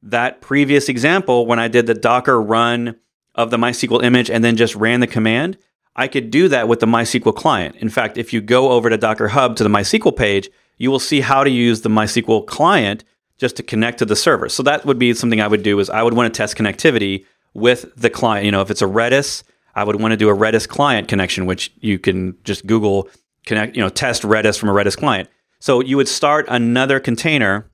[0.02, 2.96] that previous example when I did the Docker run
[3.34, 5.58] of the MySQL image and then just ran the command,
[5.94, 7.76] I could do that with the MySQL client.
[7.76, 10.98] In fact, if you go over to Docker Hub to the MySQL page, you will
[10.98, 13.04] see how to use the MySQL client
[13.38, 14.48] just to connect to the server.
[14.48, 17.24] So that would be something I would do is I would want to test connectivity
[17.54, 18.44] with the client.
[18.44, 19.42] You know, if it's a Redis,
[19.74, 23.08] I would want to do a Redis client connection, which you can just Google
[23.44, 25.28] connect, you know, test Redis from a Redis client.
[25.60, 27.70] So you would start another container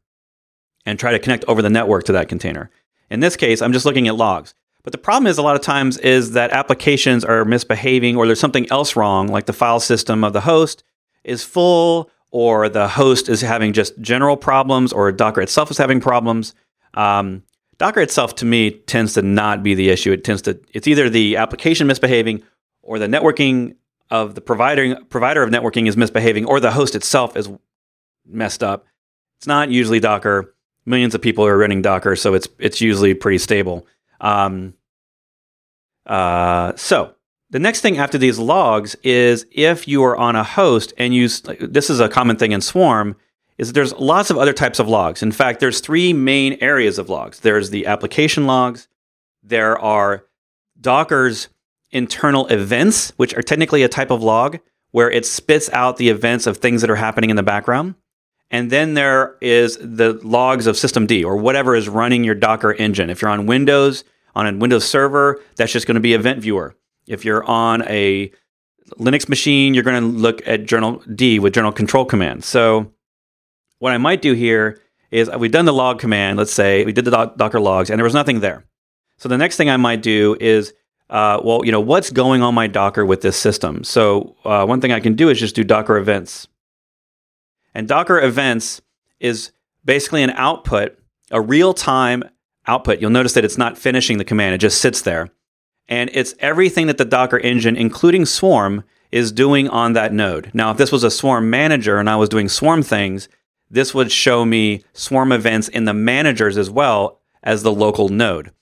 [0.85, 2.71] and try to connect over the network to that container.
[3.11, 4.55] In this case, I'm just looking at logs.
[4.83, 8.41] But the problem is a lot of times is that applications are misbehaving or there's
[8.41, 10.83] something else wrong, like the file system of the host
[11.23, 16.01] is full or the host is having just general problems or Docker itself is having
[16.01, 16.55] problems.
[16.95, 17.45] Um,
[17.79, 20.13] Docker itself to me tends to not be the issue.
[20.13, 22.43] It tends to it's either the application misbehaving
[22.83, 23.77] or the networking
[24.11, 27.51] of the provider provider of networking is misbehaving or the host itself is
[28.27, 28.87] messed up.
[29.39, 30.55] It's not usually Docker.
[30.85, 33.87] Millions of people are running Docker, so it's it's usually pretty stable.
[34.21, 34.75] Um,
[36.07, 37.15] uh, so
[37.53, 41.43] the next thing after these logs is if you are on a host and use
[41.61, 43.15] this is a common thing in Swarm
[43.59, 45.23] is there's lots of other types of logs.
[45.23, 47.41] In fact, there's three main areas of logs.
[47.41, 48.89] There's the application logs.
[49.43, 50.25] There are
[50.81, 51.49] Docker's
[51.91, 54.59] internal events, which are technically a type of log
[54.93, 57.95] where it spits out the events of things that are happening in the background.
[58.51, 63.11] And then there is the logs of systemd or whatever is running your Docker engine.
[63.11, 66.75] If you're on Windows, on a Windows server, that's just going to be Event Viewer.
[67.07, 68.31] If you're on a
[68.99, 72.45] Linux machine, you're going to look at journal D with journal control command.
[72.45, 72.93] So
[73.79, 77.05] what I might do here is we've done the log command, let's say we did
[77.05, 78.65] the Docker logs and there was nothing there.
[79.19, 80.73] So the next thing I might do is,
[81.11, 83.85] uh, well, you know, what's going on my Docker with this system?
[83.85, 86.49] So uh, one thing I can do is just do Docker events.
[87.75, 88.81] And Docker events
[89.21, 89.53] is
[89.85, 90.99] basically an output,
[91.31, 92.25] a real time
[92.67, 93.01] output.
[93.01, 95.31] You'll notice that it's not finishing the command, it just sits there.
[95.93, 100.51] And it's everything that the Docker engine, including Swarm, is doing on that node.
[100.55, 103.29] Now, if this was a Swarm manager and I was doing Swarm things,
[103.69, 108.53] this would show me Swarm events in the managers as well as the local node.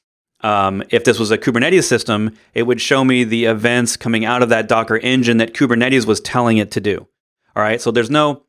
[0.40, 4.42] Um, if this was a Kubernetes system, it would show me the events coming out
[4.42, 7.06] of that Docker engine that Kubernetes was telling it to do.
[7.54, 8.42] All right, so there's no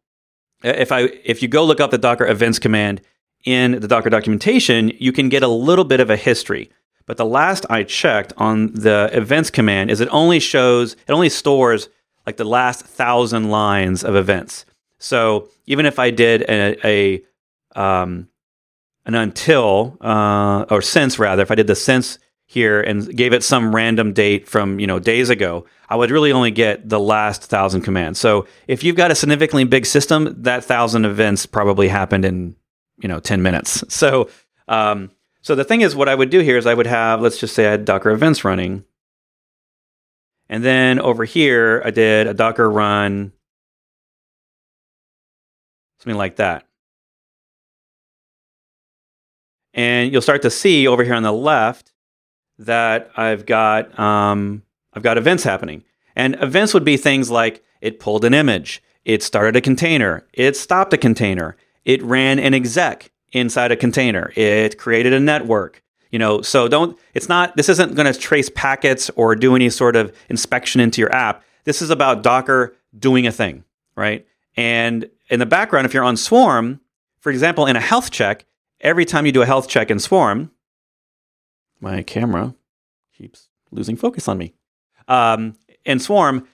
[0.63, 3.02] if I if you go look up the Docker events command
[3.46, 6.72] in the Docker documentation, you can get a little bit of a history.
[7.12, 11.28] But the last I checked on the events command is it only shows it only
[11.28, 11.89] stores
[12.26, 14.63] like the last thousand lines of events.
[14.97, 17.21] So even if I did a, a
[17.75, 18.29] um,
[19.06, 23.44] an until uh, or since rather, if I did the since here and gave it
[23.44, 27.44] some random date from you know days ago, I would really only get the last
[27.44, 28.19] thousand commands.
[28.19, 32.56] So if you've got a significantly big system, that thousand events probably happened in
[33.02, 33.83] you know 10 minutes.
[33.90, 34.29] So
[34.69, 35.12] um,
[35.42, 37.56] so the thing is, what I would do here is I would have let's just
[37.56, 38.85] say I had Docker events running,
[40.48, 43.31] and then over here I did a Docker run,
[46.00, 46.65] something like that.
[49.73, 51.94] And you'll start to see over here on the left
[52.60, 54.63] that I've got um,
[54.94, 55.83] I've got events happening,
[56.15, 60.56] and events would be things like it pulled an image, it started a container, it
[60.56, 64.32] stopped a container, it ran an exec inside a container.
[64.36, 65.82] It created a network.
[66.12, 69.69] You know, so don't it's not this isn't going to trace packets or do any
[69.69, 71.44] sort of inspection into your app.
[71.63, 73.63] This is about Docker doing a thing,
[73.96, 74.27] right?
[74.58, 76.82] And in the background, if you're on Swarm,
[77.19, 78.46] for example, in a health check,
[78.82, 80.52] every time you do a health check in Swarm,
[81.79, 82.56] my camera
[83.17, 84.54] keeps losing focus on me.
[85.08, 85.56] Um,
[85.86, 86.48] in Swarm,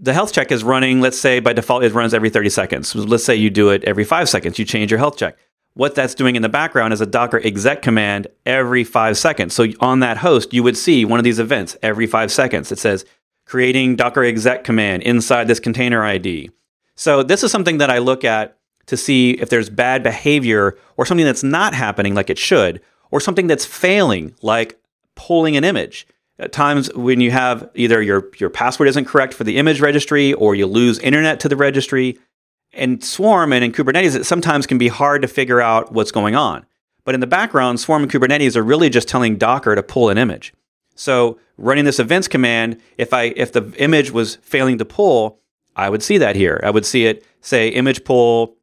[0.00, 2.94] the health check is running, let's say by default, it runs every 30 seconds.
[2.94, 5.36] Let's say you do it every five seconds, you change your health check.
[5.74, 9.54] What that's doing in the background is a Docker exec command every five seconds.
[9.54, 12.72] So on that host, you would see one of these events every five seconds.
[12.72, 13.04] It says,
[13.46, 16.50] creating Docker exec command inside this container ID.
[16.96, 21.06] So this is something that I look at to see if there's bad behavior or
[21.06, 24.80] something that's not happening like it should, or something that's failing, like
[25.14, 26.06] pulling an image.
[26.38, 30.32] At times when you have either your, your password isn't correct for the image registry
[30.34, 32.18] or you lose internet to the registry.
[32.78, 36.36] In Swarm and in Kubernetes, it sometimes can be hard to figure out what's going
[36.36, 36.64] on.
[37.04, 40.18] But in the background, Swarm and Kubernetes are really just telling Docker to pull an
[40.18, 40.52] image.
[40.94, 45.40] So running this events command, if I if the image was failing to pull,
[45.76, 46.60] I would see that here.
[46.62, 48.56] I would see it say image pull,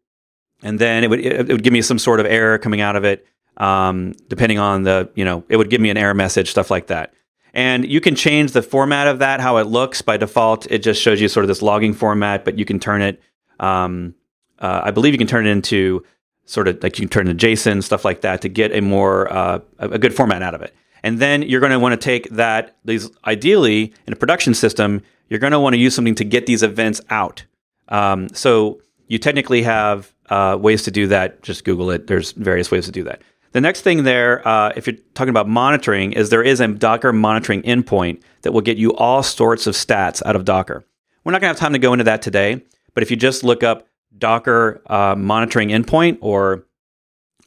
[0.61, 3.03] and then it would it would give me some sort of error coming out of
[3.03, 3.25] it,
[3.57, 6.87] um, depending on the you know it would give me an error message, stuff like
[6.87, 7.13] that.
[7.53, 10.01] And you can change the format of that, how it looks.
[10.01, 13.01] By default, it just shows you sort of this logging format, but you can turn
[13.01, 13.21] it.
[13.59, 14.15] Um,
[14.59, 16.03] uh, I believe you can turn it into
[16.45, 18.81] sort of like you can turn it into JSON, stuff like that, to get a
[18.81, 20.75] more uh, a good format out of it.
[21.03, 25.01] And then you're going to want to take that these ideally in a production system,
[25.29, 27.45] you're going to want to use something to get these events out.
[27.89, 31.43] Um, so you technically have uh, ways to do that.
[31.43, 32.07] Just Google it.
[32.07, 33.21] There's various ways to do that.
[33.51, 37.13] The next thing there, uh, if you're talking about monitoring, is there is a Docker
[37.13, 40.83] monitoring endpoint that will get you all sorts of stats out of Docker.
[41.23, 42.63] We're not going to have time to go into that today,
[42.95, 43.87] but if you just look up
[44.17, 46.65] Docker uh, monitoring endpoint, or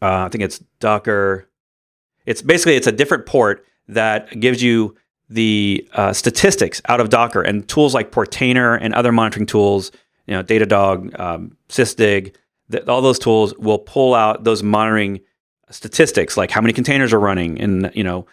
[0.00, 1.48] uh, I think it's Docker,
[2.26, 4.94] it's basically it's a different port that gives you
[5.28, 9.90] the uh, statistics out of Docker and tools like Portainer and other monitoring tools,
[10.26, 12.34] you know, Datadog, um, Sysdig,
[12.86, 15.20] all those tools will pull out those monitoring
[15.70, 18.26] statistics like how many containers are running and you know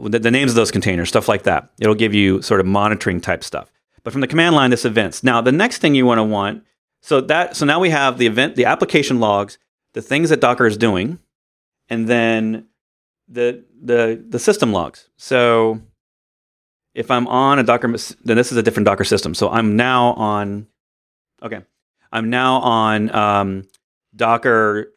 [0.00, 1.70] the, the, names of those containers stuff like that.
[1.80, 3.70] It'll give you sort of monitoring type stuff
[4.08, 6.64] but from the command line this events now the next thing you want to want
[7.02, 9.58] so that so now we have the event the application logs
[9.92, 11.18] the things that docker is doing
[11.90, 12.66] and then
[13.28, 15.78] the the the system logs so
[16.94, 17.86] if i'm on a docker
[18.24, 20.66] then this is a different docker system so i'm now on
[21.42, 21.60] okay
[22.10, 23.68] i'm now on um,
[24.16, 24.90] docker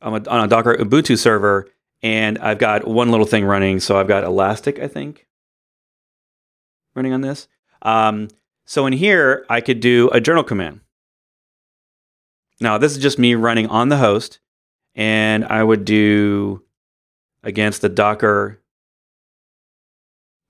[0.00, 1.68] I'm a, on a Docker Ubuntu server,
[2.02, 3.80] and I've got one little thing running.
[3.80, 5.26] So I've got Elastic, I think,
[6.94, 7.48] running on this.
[7.82, 8.28] Um,
[8.68, 10.80] so in here, I could do a journal command.
[12.60, 14.40] Now, this is just me running on the host,
[14.94, 16.62] and I would do
[17.42, 18.60] against the Docker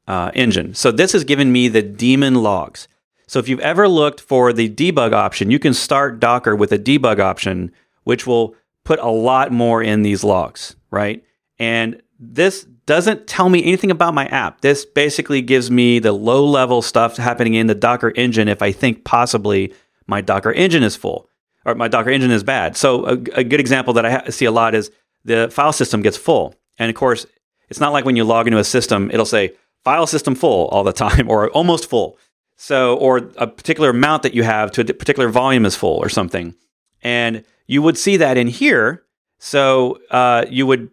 [0.08, 0.74] uh, engine.
[0.74, 2.88] So this has given me the daemon logs.
[3.28, 6.78] So if you've ever looked for the debug option, you can start Docker with a
[6.78, 7.70] debug option,
[8.02, 11.22] which will put a lot more in these logs, right?
[11.60, 14.62] And this doesn't tell me anything about my app.
[14.62, 18.72] This basically gives me the low level stuff happening in the Docker engine if I
[18.72, 19.74] think possibly
[20.06, 21.28] my Docker engine is full
[21.66, 22.78] or my Docker engine is bad.
[22.78, 24.90] So, a, a good example that I ha- see a lot is
[25.26, 26.54] the file system gets full.
[26.78, 27.26] And of course,
[27.68, 29.52] it's not like when you log into a system, it'll say
[29.84, 32.18] file system full all the time or almost full.
[32.56, 36.08] So, or a particular amount that you have to a particular volume is full or
[36.08, 36.54] something.
[37.02, 39.04] And you would see that in here.
[39.38, 40.90] So uh, you would,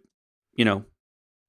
[0.55, 0.83] you know,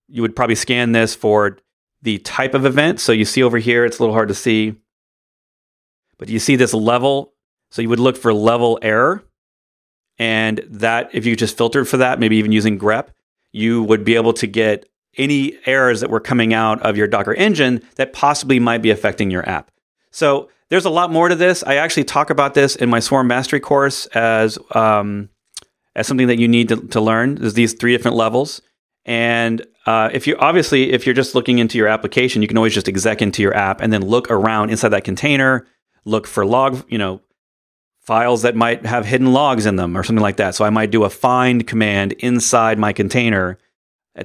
[0.08, 1.58] you would probably scan this for
[2.02, 3.00] the type of event.
[3.00, 4.74] So you see over here, it's a little hard to see,
[6.18, 7.32] but you see this level.
[7.70, 9.24] So you would look for level error.
[10.18, 13.08] And that, if you just filtered for that, maybe even using grep,
[13.52, 17.34] you would be able to get any errors that were coming out of your Docker
[17.34, 19.70] engine that possibly might be affecting your app.
[20.10, 21.62] So there's a lot more to this.
[21.64, 25.28] I actually talk about this in my Swarm Mastery course as um,
[25.94, 27.36] as something that you need to, to learn.
[27.36, 28.60] There's these three different levels,
[29.06, 32.74] and uh, if you obviously if you're just looking into your application, you can always
[32.74, 35.66] just exec into your app and then look around inside that container,
[36.04, 37.20] look for log, you know,
[38.00, 40.54] files that might have hidden logs in them or something like that.
[40.54, 43.58] So I might do a find command inside my container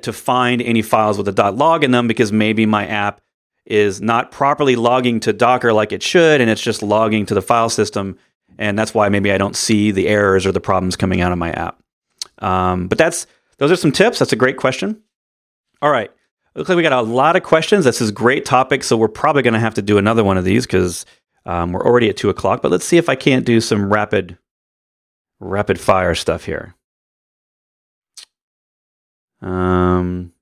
[0.01, 3.21] to find any files with a dot .log in them because maybe my app
[3.65, 7.41] is not properly logging to Docker like it should, and it's just logging to the
[7.41, 8.17] file system.
[8.57, 11.37] And that's why maybe I don't see the errors or the problems coming out of
[11.37, 11.81] my app.
[12.39, 13.27] Um, but that's
[13.61, 14.17] those are some tips.
[14.17, 15.03] That's a great question.
[15.83, 16.09] All right.
[16.55, 17.85] Looks like we got a lot of questions.
[17.85, 20.35] This is a great topic, so we're probably going to have to do another one
[20.35, 21.05] of these because
[21.45, 22.63] um, we're already at two o'clock.
[22.63, 24.39] But let's see if I can't do some rapid,
[25.39, 26.73] rapid fire stuff here.
[29.43, 30.33] Um,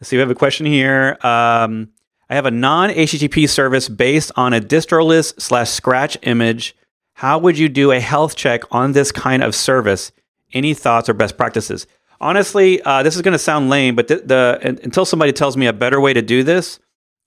[0.00, 1.18] let's see, we have a question here.
[1.22, 1.88] Um,
[2.30, 6.76] I have a non HTTP service based on a distroless slash scratch image.
[7.18, 10.12] How would you do a health check on this kind of service?
[10.52, 11.88] Any thoughts or best practices?
[12.20, 15.66] Honestly, uh, this is going to sound lame, but th- the until somebody tells me
[15.66, 16.78] a better way to do this,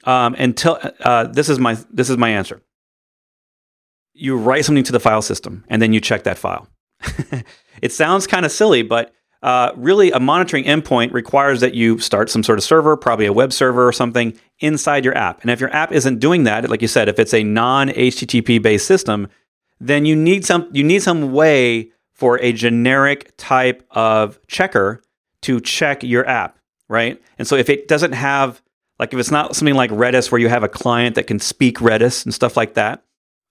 [0.06, 2.62] um, until uh, this is my this is my answer.
[4.14, 6.70] You write something to the file system, and then you check that file.
[7.82, 9.14] it sounds kind of silly, but
[9.44, 13.34] uh, really, a monitoring endpoint requires that you start some sort of server, probably a
[13.34, 15.42] web server or something, inside your app.
[15.42, 18.88] And if your app isn't doing that, like you said, if it's a non-HTTP based
[18.88, 19.28] system,
[19.82, 25.02] then you need some you need some way for a generic type of checker
[25.42, 27.20] to check your app, right?
[27.40, 28.62] And so if it doesn't have
[29.00, 31.80] like if it's not something like Redis where you have a client that can speak
[31.80, 33.04] Redis and stuff like that,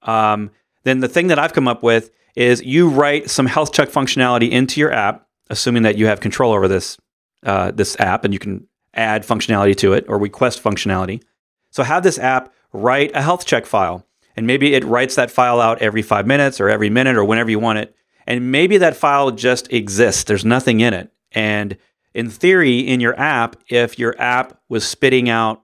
[0.03, 0.53] um,
[0.85, 4.51] then the thing that I've come up with is you write some health check functionality
[4.51, 6.97] into your app assuming that you have control over this
[7.43, 11.23] uh, this app and you can add functionality to it or request functionality.
[11.71, 14.07] So have this app write a health check file,
[14.41, 17.51] and maybe it writes that file out every five minutes or every minute or whenever
[17.51, 17.95] you want it.
[18.27, 20.25] And maybe that file just exists.
[20.25, 21.13] There's nothing in it.
[21.33, 21.77] And
[22.15, 25.61] in theory, in your app, if your app was spitting out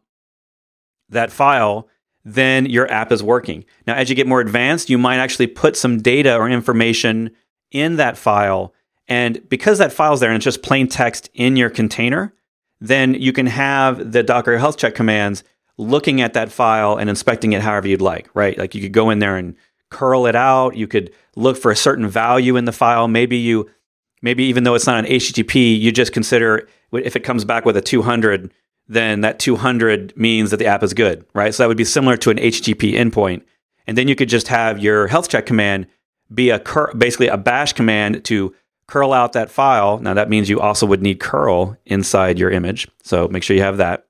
[1.09, 1.89] that file,
[2.23, 3.65] then your app is working.
[3.87, 7.31] Now, as you get more advanced, you might actually put some data or information
[7.71, 8.75] in that file
[9.09, 12.35] and because that file's there and it's just plain text in your container,
[12.81, 15.45] then you can have the Docker health check commands
[15.79, 18.57] looking at that file and inspecting it however you'd like, right?
[18.57, 19.57] Like you could go in there and
[19.91, 20.77] curl it out.
[20.77, 23.09] You could look for a certain value in the file.
[23.09, 23.71] Maybe you,
[24.23, 27.77] maybe even though it's not an HTTP, you just consider if it comes back with
[27.77, 28.53] a 200,
[28.89, 31.55] then that 200 means that the app is good, right?
[31.55, 33.43] So that would be similar to an HTTP endpoint.
[33.87, 35.87] And then you could just have your health check command
[36.33, 38.55] be a cur- basically a bash command to
[38.87, 39.99] curl out that file.
[39.99, 42.89] Now, that means you also would need curl inside your image.
[43.03, 44.06] So make sure you have that.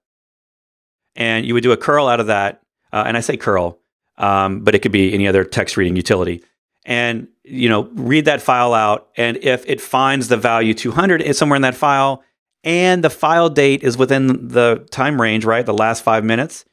[1.17, 2.63] And you would do a curl out of that.
[2.93, 3.79] Uh, and I say curl,
[4.19, 6.45] um, but it could be any other text reading utility.
[6.85, 9.09] And you know, read that file out.
[9.17, 12.23] And if it finds the value 200 is somewhere in that file,
[12.65, 15.65] and the file date is within the time range, right?
[15.65, 16.65] The last five minutes,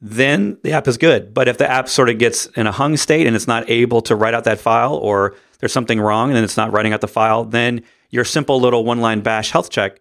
[0.00, 1.32] then the app is good.
[1.32, 4.02] But if the app sort of gets in a hung state and it's not able
[4.02, 7.08] to write out that file, or there's something wrong and it's not writing out the
[7.08, 10.00] file, then your simple little one line bash health check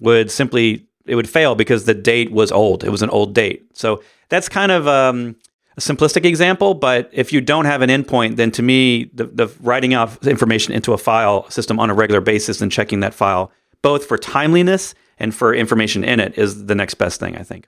[0.00, 2.84] would simply it would fail because the date was old.
[2.84, 3.66] It was an old date.
[3.76, 5.34] So that's kind of um,
[5.76, 9.48] a simplistic example, but if you don't have an endpoint, then to me, the, the
[9.60, 13.50] writing out information into a file system on a regular basis and checking that file,
[13.82, 17.66] both for timeliness and for information in it, is the next best thing, I think.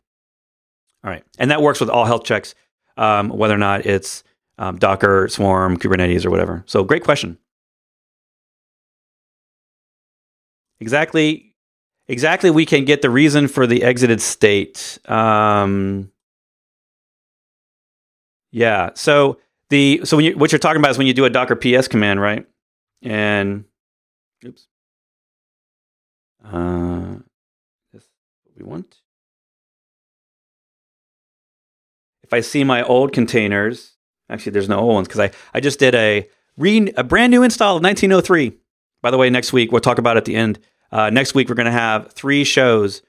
[1.02, 1.24] All right.
[1.36, 2.54] And that works with all health checks,
[2.96, 4.22] um, whether or not it's
[4.58, 6.62] um, Docker, Swarm, Kubernetes, or whatever.
[6.66, 7.38] So, great question.
[10.80, 11.51] Exactly,
[12.12, 12.50] exactly.
[12.50, 14.98] We can get the reason for the exited state.
[15.06, 16.12] Um,
[18.52, 18.90] yeah.
[18.94, 19.38] So
[19.70, 22.20] the so you what you're talking about is when you do a Docker PS command,
[22.20, 22.46] right?
[23.02, 23.64] And
[24.44, 24.68] oops.
[26.44, 27.16] Uh,
[27.92, 28.04] this
[28.44, 28.96] what we want.
[32.22, 33.96] If I see my old containers,
[34.28, 37.42] actually, there's no old ones because I, I just did a re, a brand new
[37.42, 38.58] install of 1903.
[39.02, 40.58] By the way, next week we'll talk about at the end.
[40.92, 43.02] Uh, next week we're going to have three shows.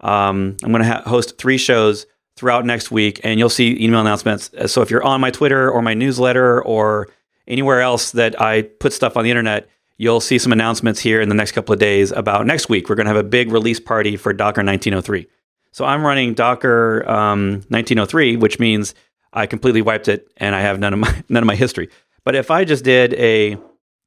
[0.00, 4.00] Um, I'm going to ha- host three shows throughout next week, and you'll see email
[4.00, 4.50] announcements.
[4.54, 7.08] Uh, so if you're on my Twitter or my newsletter or
[7.48, 9.68] anywhere else that I put stuff on the internet,
[9.98, 12.88] you'll see some announcements here in the next couple of days about next week.
[12.88, 15.26] We're going to have a big release party for Docker 1903.
[15.72, 18.94] So I'm running Docker um, 1903, which means
[19.32, 21.90] I completely wiped it and I have none of my none of my history.
[22.24, 23.58] But if I just did a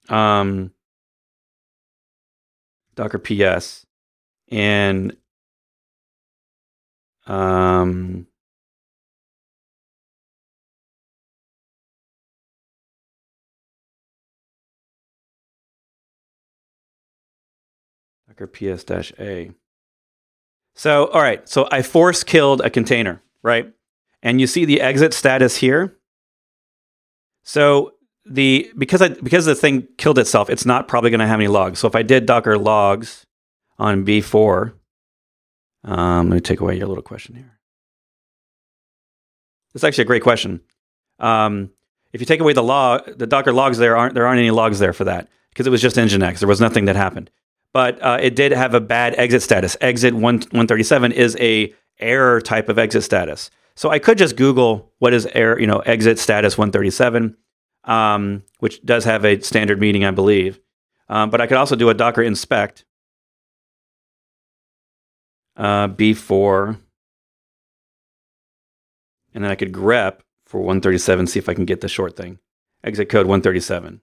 [0.09, 0.71] um,
[2.95, 3.85] Docker PS
[4.49, 5.15] and
[7.25, 8.27] um,
[18.27, 19.51] Docker PS dash A.
[20.75, 21.47] So, all right.
[21.47, 23.71] So I force killed a container, right?
[24.21, 25.97] And you see the exit status here.
[27.43, 27.92] So
[28.25, 31.47] the because I because the thing killed itself, it's not probably going to have any
[31.47, 31.79] logs.
[31.79, 33.25] So if I did Docker logs
[33.77, 34.73] on B4,
[35.83, 37.59] um, let me take away your little question here.
[39.75, 40.61] It's actually a great question.
[41.19, 41.71] Um,
[42.13, 44.79] if you take away the log, the Docker logs, there aren't there aren't any logs
[44.79, 46.39] there for that because it was just Nginx.
[46.39, 47.29] There was nothing that happened
[47.73, 49.75] but uh, it did have a bad exit status.
[49.81, 53.49] Exit 1, 137 is a error type of exit status.
[53.75, 57.35] So I could just Google what is error, you know, exit status 137.
[57.85, 60.59] Um, which does have a standard meaning, I believe.
[61.09, 62.85] Um, but I could also do a docker inspect
[65.55, 66.79] uh, b4,
[69.33, 72.39] and then I could grep for 137, see if I can get the short thing.
[72.83, 74.01] Exit code 137.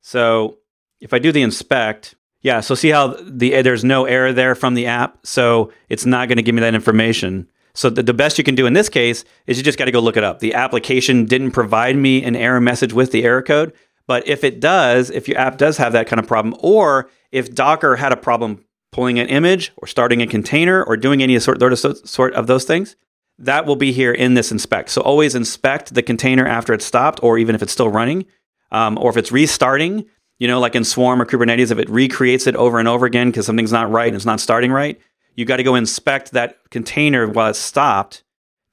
[0.00, 0.58] So
[1.00, 4.74] if I do the inspect, yeah, so see how the there's no error there from
[4.74, 7.50] the app, so it's not going to give me that information.
[7.74, 9.92] So the, the best you can do in this case is you just got to
[9.92, 10.40] go look it up.
[10.40, 13.72] The application didn't provide me an error message with the error code,
[14.06, 17.54] but if it does, if your app does have that kind of problem, or if
[17.54, 21.60] Docker had a problem pulling an image or starting a container or doing any sort,
[21.78, 22.96] sort of those things,
[23.38, 24.90] that will be here in this inspect.
[24.90, 28.26] So always inspect the container after it's stopped, or even if it's still running,
[28.70, 30.06] um, or if it's restarting,
[30.38, 33.30] you know, like in Swarm or Kubernetes, if it recreates it over and over again
[33.30, 35.00] because something's not right and it's not starting right,
[35.40, 38.22] you got to go inspect that container while it's stopped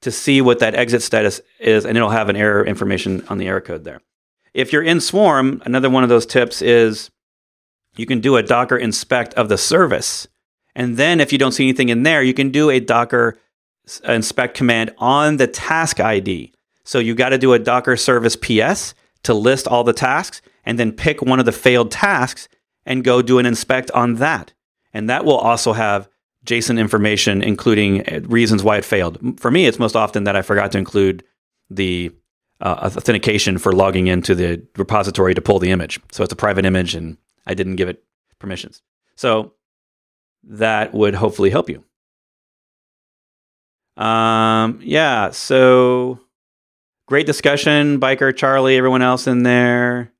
[0.02, 3.48] to see what that exit status is, and it'll have an error information on the
[3.48, 4.00] error code there.
[4.52, 7.10] If you're in Swarm, another one of those tips is
[7.96, 10.28] you can do a Docker inspect of the service.
[10.74, 13.38] And then if you don't see anything in there, you can do a Docker
[14.06, 16.52] uh, inspect command on the task ID.
[16.84, 20.78] So you got to do a Docker service PS to list all the tasks and
[20.78, 22.46] then pick one of the failed tasks
[22.84, 24.52] and go do an inspect on that.
[24.92, 26.08] And that will also have
[26.48, 29.18] JSON information, including uh, reasons why it failed.
[29.38, 31.22] For me, it's most often that I forgot to include
[31.68, 32.10] the
[32.60, 36.00] uh, authentication for logging into the repository to pull the image.
[36.10, 38.02] So it's a private image and I didn't give it
[38.38, 38.82] permissions.
[39.14, 39.52] So
[40.44, 41.84] that would hopefully help you.
[44.02, 46.20] Um, yeah, so
[47.06, 50.12] great discussion, Biker, Charlie, everyone else in there.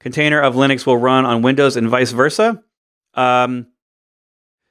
[0.00, 2.62] Container of Linux will run on Windows and vice versa.
[3.14, 3.66] Um,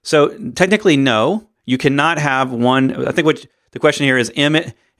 [0.08, 3.05] so technically, no, you cannot have one.
[3.05, 4.32] I think what the question here is: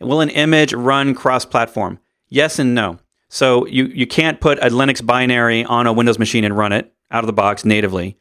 [0.02, 2.00] will an image run cross-platform?
[2.28, 3.00] Yes and no.
[3.30, 6.94] So you you can't put a Linux binary on a Windows machine and run it
[7.10, 8.18] out of the box natively.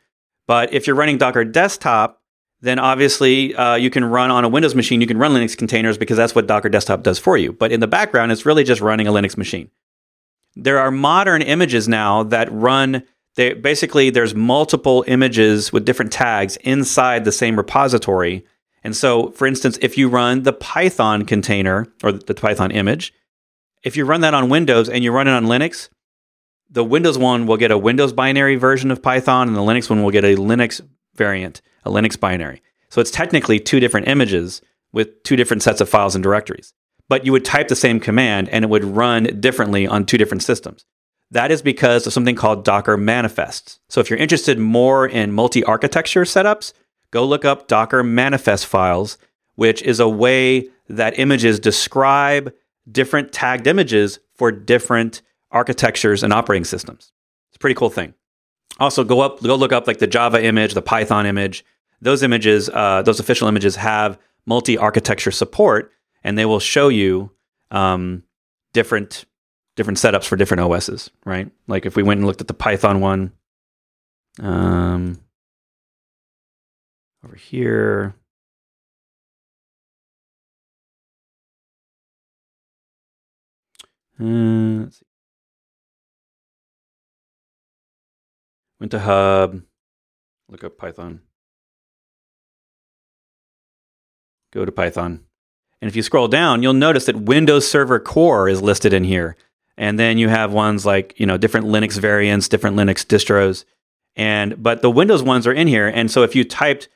[0.47, 2.23] But if you're running Docker Desktop,
[2.61, 5.01] then obviously uh, you can run on a Windows machine.
[5.01, 7.53] You can run Linux containers because that's what Docker Desktop does for you.
[7.53, 9.73] But in the background, it's really just running a Linux machine.
[10.55, 13.03] There are modern images now that run.
[13.37, 18.45] They, basically, there's multiple images with different tags inside the same repository.
[18.83, 23.13] And so, for instance, if you run the Python container or the Python image,
[23.83, 25.91] if you run that on Windows and you run it on Linux,
[26.71, 30.03] the Windows one will get a Windows binary version of Python, and the Linux one
[30.03, 30.81] will get a Linux
[31.15, 32.63] variant, a Linux binary.
[32.89, 34.63] So it's technically two different images
[34.93, 36.73] with two different sets of files and directories.
[37.09, 40.43] But you would type the same command and it would run differently on two different
[40.43, 40.85] systems.
[41.31, 43.81] That is because of something called Docker manifests.
[43.89, 46.73] So if you're interested more in multi architecture setups,
[47.11, 49.19] go look up Docker manifest files,
[49.57, 52.53] which is a way that images describe
[52.91, 57.13] different tagged images for different architectures and operating systems.
[57.49, 58.15] It's a pretty cool thing.
[58.79, 61.65] Also, go up, go look up like the Java image, the Python image.
[62.01, 65.91] Those images, uh, those official images have multi-architecture support,
[66.23, 67.33] and they will show you
[67.71, 68.23] um,
[68.73, 69.25] different
[69.77, 71.11] different setups for different OSs.
[71.25, 71.51] Right?
[71.69, 73.33] Like if we went and looked at the Python one,
[74.41, 75.21] um,
[77.25, 78.15] over here,
[84.19, 84.25] Uh,
[84.85, 85.07] let's see.
[88.81, 89.63] Went to Hub.
[90.49, 91.21] Look up Python.
[94.53, 95.25] Go to Python.
[95.83, 99.37] And if you scroll down, you'll notice that Windows Server Core is listed in here.
[99.77, 103.65] And then you have ones like, you know, different Linux variants, different Linux distros.
[104.15, 105.89] And but the Windows ones are in here.
[105.89, 106.89] And so if you typed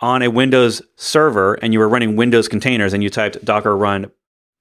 [0.00, 4.10] on a Windows server and you were running Windows containers and you typed docker run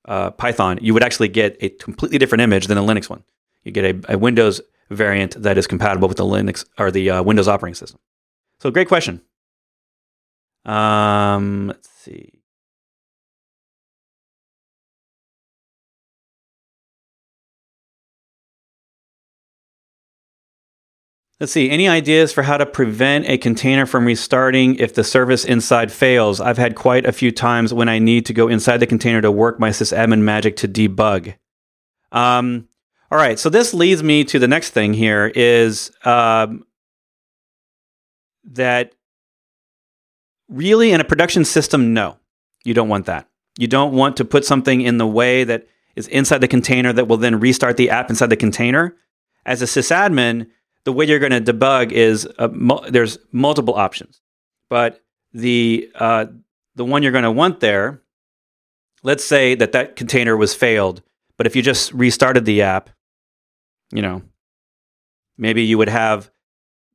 [0.05, 3.23] uh, Python, you would actually get a completely different image than a Linux one.
[3.63, 7.23] You get a, a Windows variant that is compatible with the Linux or the uh,
[7.23, 7.99] Windows operating system.
[8.59, 9.21] So, great question.
[10.65, 12.36] Um, let's see.
[21.39, 21.69] Let's see.
[21.69, 26.41] Any ideas for how to prevent a container from restarting if the service inside fails?
[26.41, 29.31] I've had quite a few times when I need to go inside the container to
[29.31, 31.35] work my sysadmin magic to debug.
[32.11, 32.67] Um,
[33.11, 33.37] all right.
[33.37, 36.65] So this leads me to the next thing here is um,
[38.45, 38.95] that
[40.49, 42.17] really in a production system, no,
[42.63, 43.29] you don't want that.
[43.59, 47.07] You don't want to put something in the way that is inside the container that
[47.07, 48.95] will then restart the app inside the container.
[49.45, 50.47] As a sysadmin,
[50.85, 52.47] the way you're going to debug is uh,
[52.89, 54.21] there's multiple options,
[54.69, 55.03] but
[55.33, 56.25] the uh,
[56.75, 58.01] the one you're going to want there,
[59.03, 61.01] let's say that that container was failed
[61.37, 62.89] But if you just restarted the app,
[63.91, 64.23] you know,
[65.37, 66.31] maybe you would have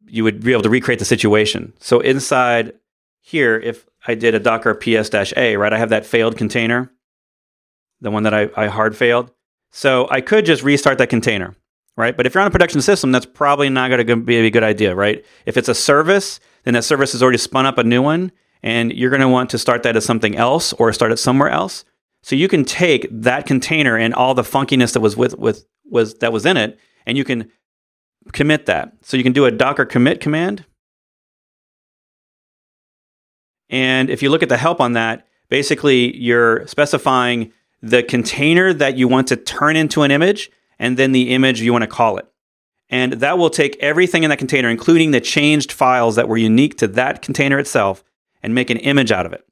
[0.07, 1.73] you would be able to recreate the situation.
[1.79, 2.75] So inside
[3.21, 6.93] here, if I did a Docker ps-a, right, I have that failed container,
[8.01, 9.31] the one that I, I hard failed.
[9.71, 11.55] So I could just restart that container,
[11.97, 12.17] right?
[12.17, 14.65] But if you're on a production system, that's probably not going to be a good
[14.65, 15.25] idea, right?
[15.47, 18.33] If it's a service, then that service has already spun up a new one,
[18.63, 21.51] and you're going to want to start that as something else or start it somewhere
[21.51, 21.85] else.
[22.23, 26.15] So you can take that container and all the funkiness that was with with was
[26.15, 27.51] that was in it, and you can
[28.33, 28.93] commit that.
[29.03, 30.65] So you can do a docker commit command.
[33.69, 38.97] And if you look at the help on that, basically you're specifying the container that
[38.97, 40.51] you want to turn into an image
[40.83, 42.27] and then the image you want to call it.
[42.91, 46.77] And that will take everything in that container, including the changed files that were unique
[46.79, 48.03] to that container itself,
[48.43, 49.47] and make an image out of it.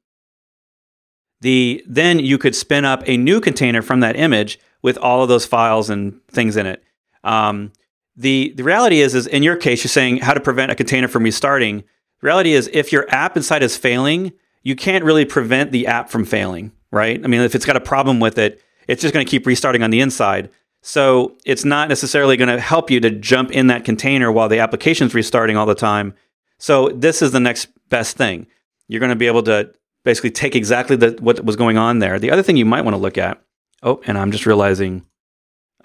[1.39, 5.29] The, then you could spin up a new container from that image with all of
[5.29, 6.83] those files and things in it.
[7.23, 7.71] Um,
[8.17, 11.07] the the reality is is in your case, you're saying how to prevent a container
[11.07, 11.77] from restarting.
[12.19, 16.09] The reality is if your app inside is failing, you can't really prevent the app
[16.09, 17.23] from failing, right?
[17.23, 19.81] I mean, if it's got a problem with it, it's just going to keep restarting
[19.81, 20.49] on the inside.
[20.83, 24.59] So it's not necessarily going to help you to jump in that container while the
[24.59, 26.15] application's restarting all the time.
[26.57, 28.47] So this is the next best thing.
[28.87, 29.71] You're going to be able to
[30.03, 32.17] basically take exactly the, what was going on there.
[32.19, 33.41] The other thing you might want to look at.
[33.83, 35.05] Oh, and I'm just realizing,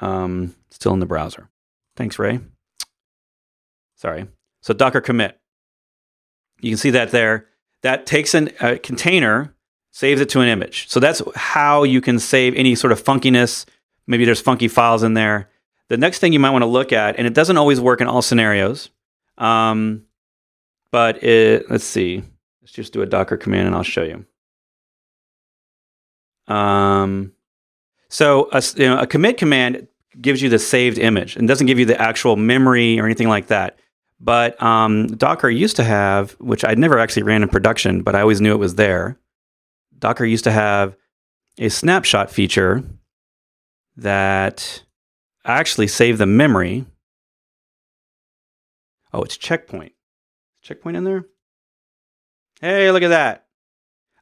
[0.00, 1.48] um, still in the browser.
[1.96, 2.40] Thanks, Ray.
[3.96, 4.26] Sorry.
[4.62, 5.38] So Docker commit.
[6.60, 7.46] You can see that there.
[7.82, 9.54] That takes an, a container,
[9.92, 10.88] saves it to an image.
[10.88, 13.64] So that's how you can save any sort of funkiness.
[14.06, 15.50] Maybe there's funky files in there.
[15.88, 18.08] The next thing you might want to look at, and it doesn't always work in
[18.08, 18.90] all scenarios,
[19.38, 20.04] um,
[20.90, 22.22] but it, let's see.
[22.62, 24.24] Let's just do a Docker command and I'll show you.
[26.52, 27.32] Um,
[28.08, 29.88] so a, you know, a commit command
[30.20, 33.48] gives you the saved image and doesn't give you the actual memory or anything like
[33.48, 33.78] that.
[34.18, 38.22] But um, Docker used to have, which I never actually ran in production, but I
[38.22, 39.18] always knew it was there.
[39.98, 40.96] Docker used to have
[41.58, 42.82] a snapshot feature
[43.96, 44.82] that
[45.44, 46.86] actually saved the memory.
[49.12, 49.92] Oh, it's checkpoint.
[50.62, 51.26] Checkpoint in there?
[52.60, 53.46] Hey, look at that.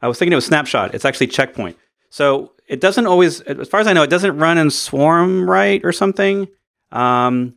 [0.02, 0.94] I was thinking it was snapshot.
[0.94, 1.78] It's actually checkpoint.
[2.10, 5.80] So it doesn't always, as far as I know, it doesn't run in Swarm right
[5.84, 6.48] or something.
[6.92, 7.56] Um,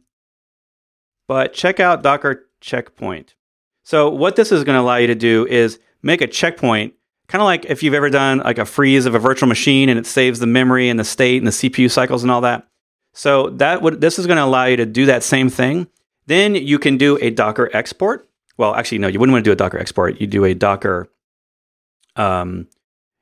[1.28, 3.36] but check out Docker checkpoint.
[3.84, 6.94] So what this is going to allow you to do is make a checkpoint,
[7.28, 10.00] kind of like if you've ever done like a freeze of a virtual machine and
[10.00, 12.68] it saves the memory and the state and the CPU cycles and all that.
[13.14, 15.88] So that would this is going to allow you to do that same thing.
[16.28, 18.30] Then you can do a Docker export.
[18.58, 20.20] Well, actually, no, you wouldn't want to do a Docker export.
[20.20, 21.10] You do a Docker
[22.18, 22.68] um,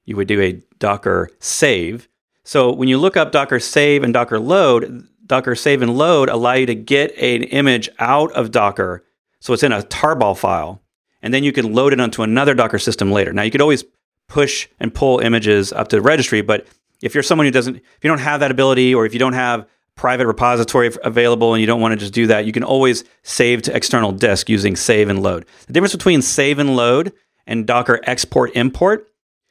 [0.06, 2.08] you would do a Docker save.
[2.44, 6.54] So when you look up Docker save and Docker load, Docker save and load allow
[6.54, 9.04] you to get an image out of Docker.
[9.40, 10.82] So it's in a tarball file.
[11.22, 13.34] And then you can load it onto another Docker system later.
[13.34, 13.84] Now you could always
[14.28, 16.68] push and pull images up to the registry, but
[17.02, 19.34] if you're someone who doesn't, if you don't have that ability, or if you don't
[19.34, 23.04] have private repository available and you don't want to just do that, you can always
[23.24, 25.46] save to external disk using save and load.
[25.68, 27.14] The difference between save and load
[27.48, 29.10] and Docker export import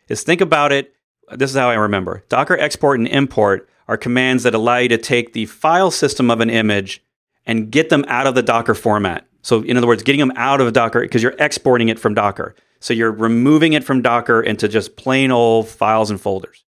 [0.09, 0.95] is think about it.
[1.33, 4.99] This is how I remember Docker export and import are commands that allow you to
[4.99, 7.03] take the file system of an image
[7.47, 9.27] and get them out of the Docker format.
[9.43, 12.55] So, in other words, getting them out of Docker because you're exporting it from Docker.
[12.85, 16.65] So, you're removing it from Docker into just plain old files and folders.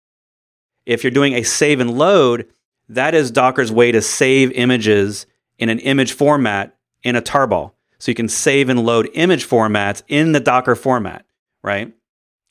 [0.85, 2.47] If you're doing a save and load,
[2.89, 5.25] that is Docker's way to save images
[5.57, 7.71] in an image format in a tarball.
[7.97, 11.25] So you can save and load image formats in the Docker format,
[11.63, 11.93] right?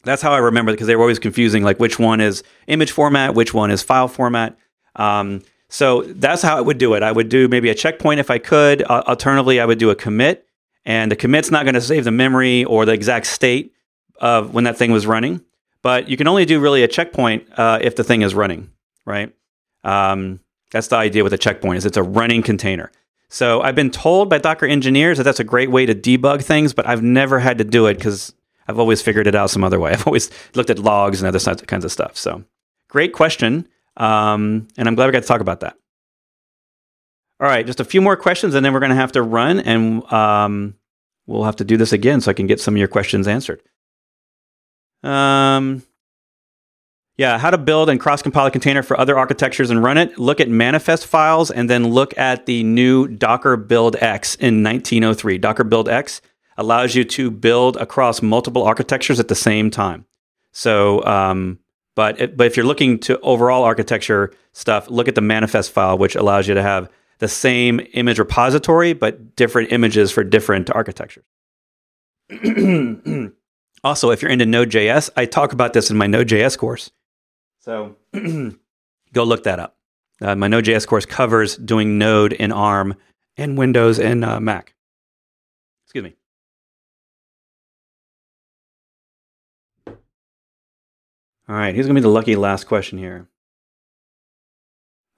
[0.05, 3.35] that's how I remember because they were always confusing, like which one is image format,
[3.35, 4.57] which one is file format.
[4.97, 7.03] Um, so that's how I would do it.
[7.03, 8.83] I would do maybe a checkpoint if I could.
[8.83, 10.47] Uh, alternatively, I would do a commit,
[10.85, 13.73] and the commit's not going to save the memory or the exact state
[14.21, 15.43] of when that thing was running.
[15.83, 18.71] But you can only do really a checkpoint uh, if the thing is running,
[19.05, 19.35] right?
[19.85, 22.91] Um, that's the idea with a checkpoint is it's a running container.
[23.29, 26.73] So I've been told by Docker engineers that that's a great way to debug things,
[26.73, 28.35] but I've never had to do it because
[28.69, 29.91] I've always figured it out some other way.
[29.93, 32.17] I've always looked at logs and other kinds of stuff.
[32.17, 32.45] So,
[32.89, 33.67] great question.
[33.97, 35.77] Um, and I'm glad we got to talk about that.
[37.43, 39.59] All right, just a few more questions, and then we're going to have to run,
[39.59, 40.77] and um,
[41.27, 43.61] we'll have to do this again so I can get some of your questions answered.
[45.03, 45.83] Um,
[47.17, 50.21] yeah, how to build and cross compile a container for other architectures and run it.
[50.21, 55.39] Look at manifest files, and then look at the new Docker Buildx in 1903.
[55.39, 56.21] Docker Buildx
[56.57, 60.07] allows you to build across multiple architectures at the same time.
[60.53, 61.59] So um,
[61.95, 65.99] But it, but if you're looking to overall architecture stuff, look at the manifest file,
[65.99, 66.89] which allows you to have
[67.23, 71.25] the same image repository but different images for different architectures.
[73.85, 76.91] also, if you're into Node.js, I talk about this in my Node.js course.
[77.61, 79.77] So go look that up.
[80.21, 82.97] Uh, my Node.js course covers doing Node in ARM
[83.37, 84.75] and Windows and uh, Mac.
[85.85, 86.17] Excuse me.
[91.49, 93.29] All right, who's gonna be the lucky last question here?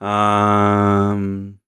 [0.02, 1.60] Um,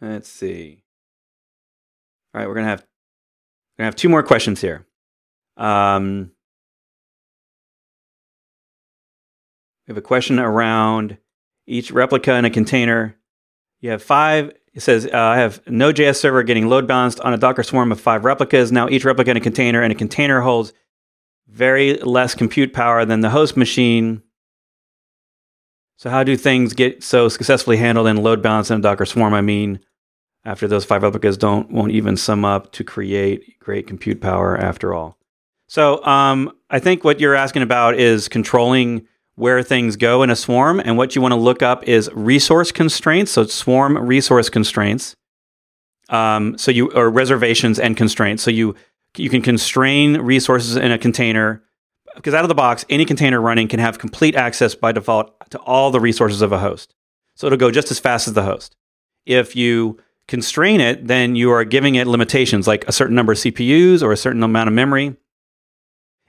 [0.00, 0.82] Let's see.
[2.34, 4.86] All right, we're gonna have we're gonna have two more questions here.
[5.56, 6.32] Um,
[9.86, 11.16] we have a question around
[11.66, 13.16] each replica in a container.
[13.80, 14.52] You have five.
[14.74, 18.00] It says uh, I have Node.js server getting load balanced on a Docker swarm of
[18.00, 18.70] five replicas.
[18.70, 20.74] Now each replica in a container, and a container holds
[21.48, 24.22] very less compute power than the host machine.
[25.96, 29.32] So how do things get so successfully handled in load balance in a Docker swarm?
[29.32, 29.80] I mean,
[30.46, 34.94] after those five replicas don't won't even sum up to create great compute power after
[34.94, 35.18] all.
[35.66, 40.36] So um, I think what you're asking about is controlling where things go in a
[40.36, 43.32] swarm, and what you want to look up is resource constraints.
[43.32, 45.14] So swarm resource constraints.
[46.08, 48.42] Um, so you or reservations and constraints.
[48.42, 48.76] So you
[49.18, 51.62] you can constrain resources in a container
[52.14, 55.58] because out of the box, any container running can have complete access by default to
[55.58, 56.94] all the resources of a host.
[57.34, 58.76] So it'll go just as fast as the host.
[59.26, 63.38] If you constrain it, then you are giving it limitations like a certain number of
[63.38, 65.16] CPUs or a certain amount of memory.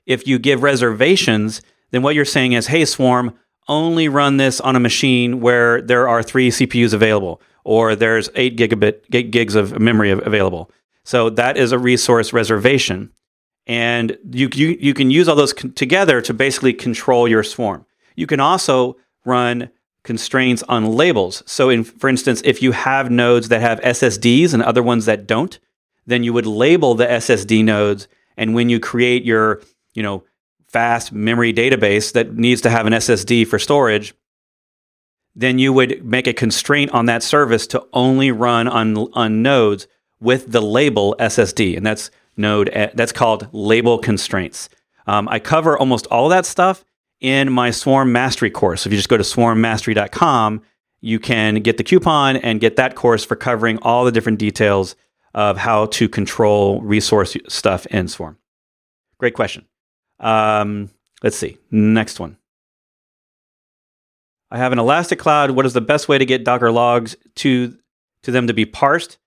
[0.05, 3.37] If you give reservations, then what you're saying is, hey, Swarm,
[3.67, 8.55] only run this on a machine where there are three CPUs available or there's eight
[8.55, 10.71] gigabit gigs of memory available.
[11.03, 13.11] So that is a resource reservation
[13.65, 17.85] and you, you, you can use all those con- together to basically control your swarm.
[18.15, 18.95] You can also
[19.25, 19.69] run
[20.07, 21.43] constraints on labels.
[21.45, 25.27] So, in, for instance, if you have nodes that have SSDs and other ones that
[25.27, 25.59] don't,
[26.05, 28.07] then you would label the SSD nodes.
[28.37, 29.61] And when you create your,
[29.93, 30.23] you know,
[30.69, 34.15] fast memory database that needs to have an SSD for storage,
[35.35, 39.87] then you would make a constraint on that service to only run on, on nodes
[40.21, 41.75] with the label SSD.
[41.75, 42.71] And that's node.
[42.93, 44.69] That's called label constraints.
[45.05, 46.85] Um, I cover almost all that stuff
[47.19, 48.85] in my Swarm Mastery course.
[48.85, 50.61] If you just go to swarmmastery.com,
[51.01, 54.95] you can get the coupon and get that course for covering all the different details
[55.33, 58.37] of how to control resource stuff in Swarm.
[59.17, 59.65] Great question.
[60.19, 60.89] Um,
[61.23, 61.57] let's see.
[61.71, 62.37] Next one.
[64.49, 65.51] I have an Elastic Cloud.
[65.51, 67.77] What is the best way to get Docker logs to
[68.23, 69.17] to them to be parsed?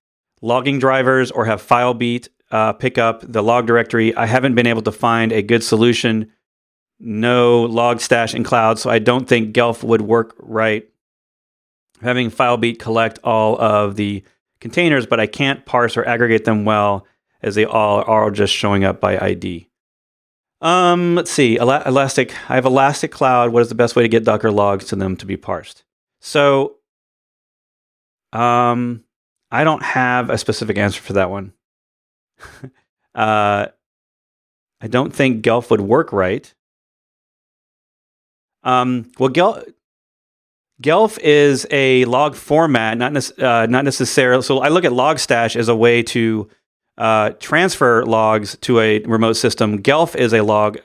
[0.43, 4.15] Logging drivers or have Filebeat uh, pick up the log directory.
[4.15, 6.33] I haven't been able to find a good solution.
[7.01, 10.87] No Logstash in cloud, so I don't think Gelf would work right.
[12.03, 14.23] Having Filebeat collect all of the
[14.61, 17.07] containers, but I can't parse or aggregate them well
[17.43, 19.69] as they all are just showing up by ID.
[20.61, 21.57] Um, let's see.
[21.57, 22.35] Elastic.
[22.51, 23.51] I have Elastic Cloud.
[23.51, 25.85] What is the best way to get Docker logs to them to be parsed?
[26.21, 26.77] So,
[28.33, 29.05] um,
[29.51, 31.55] I don't have a specific answer for that one.
[33.15, 33.67] uh,
[34.83, 36.53] I don't think Gelf would work right.
[38.63, 39.65] Um, well, Gelf,
[40.81, 44.43] Gelf is a log format, not, ne- uh, not necessarily.
[44.43, 46.49] So I look at Logstash as a way to
[46.99, 49.79] uh, transfer logs to a remote system.
[49.79, 50.79] Gelf is a log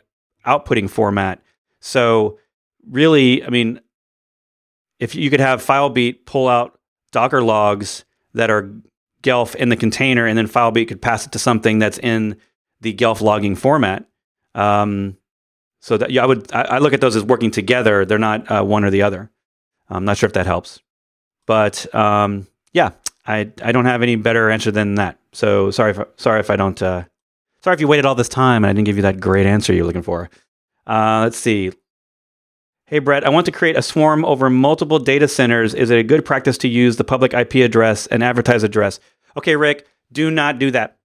[0.45, 1.41] outputting format.
[1.79, 2.39] So
[2.89, 3.81] really, I mean,
[4.99, 6.79] if you could have Filebeat pull out
[7.11, 8.71] Docker logs that are
[9.21, 12.37] Gelf in the container, and then Filebeat could pass it to something that's in
[12.81, 14.05] the Gelf logging format.
[14.53, 15.17] Um,
[15.85, 18.05] so that yeah, I would I, I, look at those as working together.
[18.05, 19.29] They're not uh, one or the other.
[19.87, 20.79] I'm not sure if that helps,
[21.45, 22.93] but um, yeah,
[23.27, 25.19] I I don't have any better answer than that.
[25.31, 26.81] So sorry if sorry if I don't.
[26.81, 27.03] Uh,
[27.61, 29.73] sorry if you waited all this time and I didn't give you that great answer
[29.73, 30.31] you're looking for.
[30.87, 31.71] Uh, let's see.
[32.87, 35.75] Hey, Bret, I want to create a swarm over multiple data centers.
[35.75, 38.99] Is it a good practice to use the public IP address and advertise address?
[39.37, 40.97] Okay, Rick, do not do that.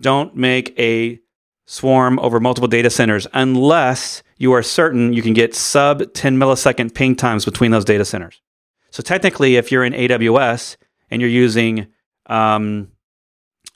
[0.00, 1.20] Don't make a
[1.66, 6.94] swarm over multiple data centers unless you are certain you can get sub 10 millisecond
[6.94, 8.40] ping times between those data centers.
[8.90, 10.76] So technically, if you're in AWS
[11.10, 11.86] and you're using,
[12.26, 12.88] um,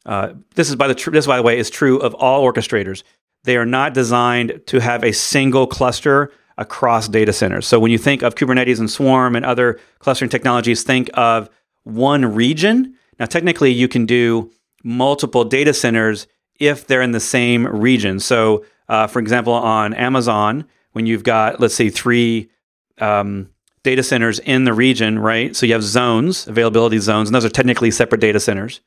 [0.06, 3.02] uh, this is by the tr- this by the way is true of all orchestrators.
[3.44, 7.66] they are not designed to have a single cluster across data centers.
[7.66, 11.48] So when you think of Kubernetes and Swarm and other clustering technologies, think of
[11.84, 12.94] one region.
[13.18, 14.50] Now, technically, you can do
[14.84, 16.26] multiple data centers
[16.58, 18.20] if they're in the same region.
[18.20, 22.50] So, uh, for example, on Amazon, when you've got, let's say, three
[22.98, 23.50] um,
[23.82, 25.54] data centers in the region, right?
[25.54, 28.80] So you have zones, availability zones, and those are technically separate data centers.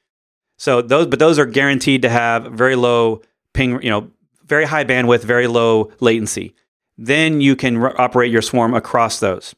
[0.57, 3.21] So those, but those are guaranteed to have very low
[3.53, 4.11] ping, you know,
[4.45, 6.53] very high bandwidth, very low latency.
[6.97, 9.55] Then you can operate your swarm across those.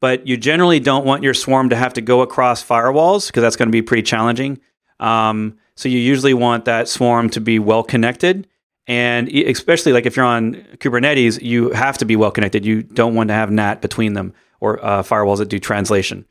[0.00, 3.56] But you generally don't want your swarm to have to go across firewalls because that's
[3.56, 4.58] going to be pretty challenging.
[5.00, 8.46] Um, so you usually want that swarm to be well connected.
[8.86, 12.66] And especially like if you're on Kubernetes, you have to be well connected.
[12.66, 16.26] You don't want to have NAT between them or uh, firewalls that do translation.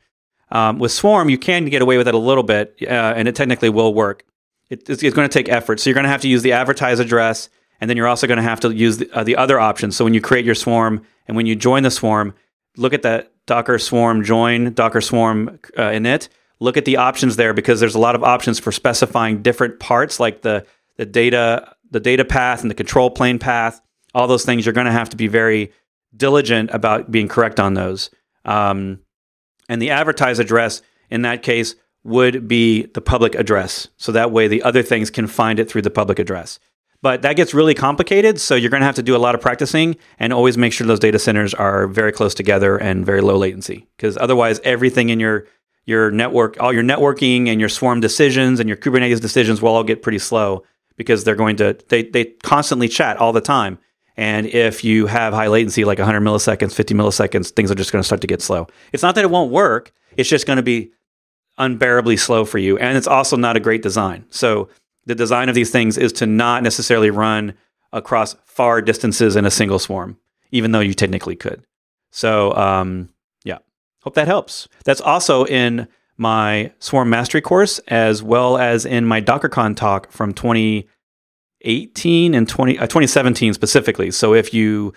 [0.50, 3.34] Um, with Swarm, you can get away with it a little bit, uh, and it
[3.34, 4.24] technically will work.
[4.70, 5.80] It, it's, it's, going to take effort.
[5.80, 7.48] So you're going to have to use the advertise address,
[7.80, 9.96] and then you're also going to have to use the, uh, the other options.
[9.96, 12.34] So when you create your Swarm and when you join the Swarm,
[12.76, 16.28] look at that Docker Swarm join, Docker Swarm uh, init.
[16.60, 20.20] Look at the options there because there's a lot of options for specifying different parts,
[20.20, 23.80] like the the data the data path and the control plane path,
[24.14, 25.72] all those things, you're going to have to be very
[26.16, 28.10] diligent about being correct on those.
[28.44, 29.00] Um,
[29.68, 33.88] and the advertise address in that case would be the public address.
[33.96, 36.58] So that way the other things can find it through the public address.
[37.00, 38.40] But that gets really complicated.
[38.40, 40.86] So you're going to have to do a lot of practicing and always make sure
[40.86, 43.86] those data centers are very close together and very low latency.
[43.96, 45.46] Because otherwise, everything in your
[45.86, 49.84] your network, all your networking and your swarm decisions and your Kubernetes decisions will all
[49.84, 50.64] get pretty slow
[50.96, 53.78] because they're going to they they constantly chat all the time.
[54.16, 58.00] And if you have high latency, like 100 milliseconds, 50 milliseconds, things are just going
[58.00, 58.68] to start to get slow.
[58.92, 60.92] It's not that it won't work; it's just going to be
[61.58, 64.24] unbearably slow for you, and it's also not a great design.
[64.30, 64.68] So
[65.06, 67.54] the design of these things is to not necessarily run
[67.92, 70.18] across far distances in a single swarm,
[70.50, 71.64] even though you technically could.
[72.10, 73.08] So um,
[74.04, 74.68] hope that helps.
[74.84, 80.32] That's also in my Swarm Mastery course, as well as in my DockerCon talk from
[80.32, 84.12] 2018 and 20, uh, 2017 specifically.
[84.12, 84.92] So if you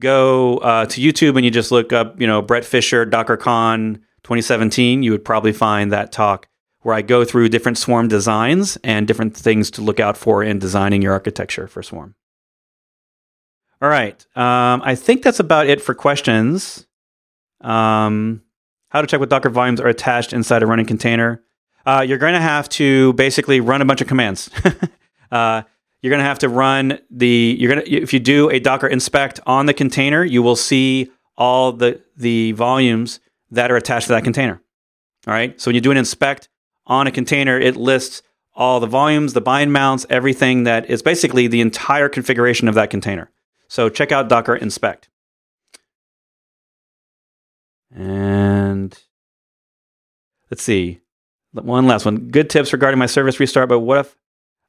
[0.00, 5.02] go uh, to YouTube and you just look up, you know, Bret Fisher DockerCon 2017,
[5.02, 6.48] you would probably find that talk
[6.80, 10.58] where I go through different Swarm designs and different things to look out for in
[10.58, 12.14] designing your architecture for Swarm.
[13.82, 14.24] All right.
[14.36, 16.86] Um, I think that's about it for questions.
[17.60, 18.43] Um,
[18.94, 21.42] how to check what Docker volumes are attached inside a running container.
[21.84, 24.48] Uh, you're going to have to basically run a bunch of commands.
[25.32, 25.62] uh,
[26.00, 28.86] you're going to have to run the you're going to if you do a docker
[28.86, 33.18] inspect on the container, you will see all the the volumes
[33.50, 34.62] that are attached to that container.
[35.26, 35.60] All right.
[35.60, 36.48] So when you do an inspect
[36.86, 38.22] on a container, it lists
[38.54, 42.90] all the volumes, the bind mounts, everything that is basically the entire configuration of that
[42.90, 43.30] container.
[43.66, 45.08] So check out Docker inspect.
[47.94, 48.98] And
[50.50, 51.00] let's see.
[51.52, 52.30] One last one.
[52.30, 54.16] Good tips regarding my service restart, but what if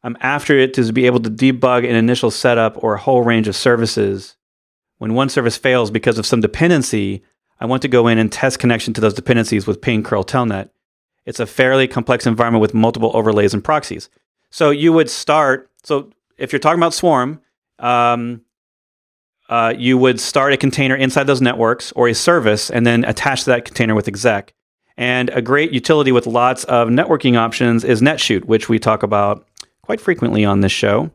[0.04, 3.48] I'm after it to be able to debug an initial setup or a whole range
[3.48, 4.38] of services?
[5.00, 7.24] When one service fails because of some dependency,
[7.60, 10.70] I want to go in and test connection to those dependencies with ping curl telnet.
[11.26, 14.10] It's a fairly complex environment with multiple overlays and proxies.
[14.52, 15.72] So you would start.
[15.84, 17.42] So if you're talking about Swarm,
[17.80, 18.42] um,
[19.50, 23.46] uh, you would start a container inside those networks or a service and then attach
[23.46, 24.54] that container with exec.
[24.98, 29.46] And a great utility with lots of networking options is NetShoot, which we talk about
[29.82, 31.12] quite frequently on this show.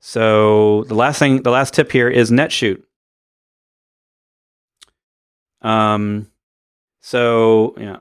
[0.00, 2.82] So the last thing, the last tip here is NetShoot.
[5.62, 6.30] Um,
[7.00, 7.98] so yeah,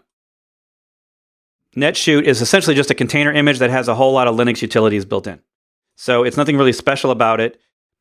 [1.76, 5.06] NetShoot is essentially just a container image that has a whole lot of Linux utilities
[5.06, 5.42] built in.
[5.96, 7.60] So it's nothing really special about it.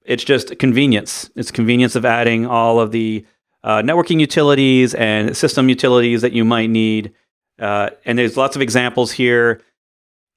[0.08, 1.30] It's just convenience.
[1.36, 3.26] It's convenience of adding all of the
[3.62, 7.12] uh, networking utilities and system utilities that you might need.
[7.58, 9.60] Uh, and there's lots of examples here.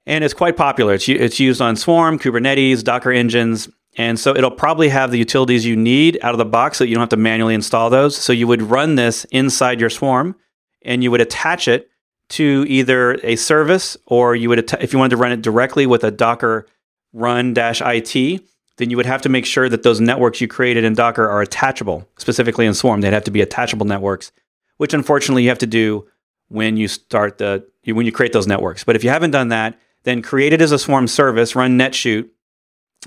[0.06, 0.94] And it's quite popular.
[0.96, 3.70] It's, it's used on Swarm, Kubernetes, Docker engines.
[3.98, 6.96] And so it'll probably have the utilities you need out of the box so you
[6.96, 8.18] don't have to manually install those.
[8.18, 10.36] So you would run this inside your Swarm
[10.82, 11.90] and you would attach it
[12.30, 15.86] to either a service or you would, att- if you wanted to run it directly
[15.86, 16.68] with a Docker
[17.14, 18.42] run it,
[18.78, 21.42] then you would have to make sure that those networks you created in Docker are
[21.42, 23.02] attachable, specifically in Swarm.
[23.02, 24.32] They'd have to be attachable networks,
[24.78, 26.08] which unfortunately you have to do
[26.48, 28.84] when you start the when you create those networks.
[28.84, 32.30] But if you haven't done that, then create it as a Swarm service, run NetShoot,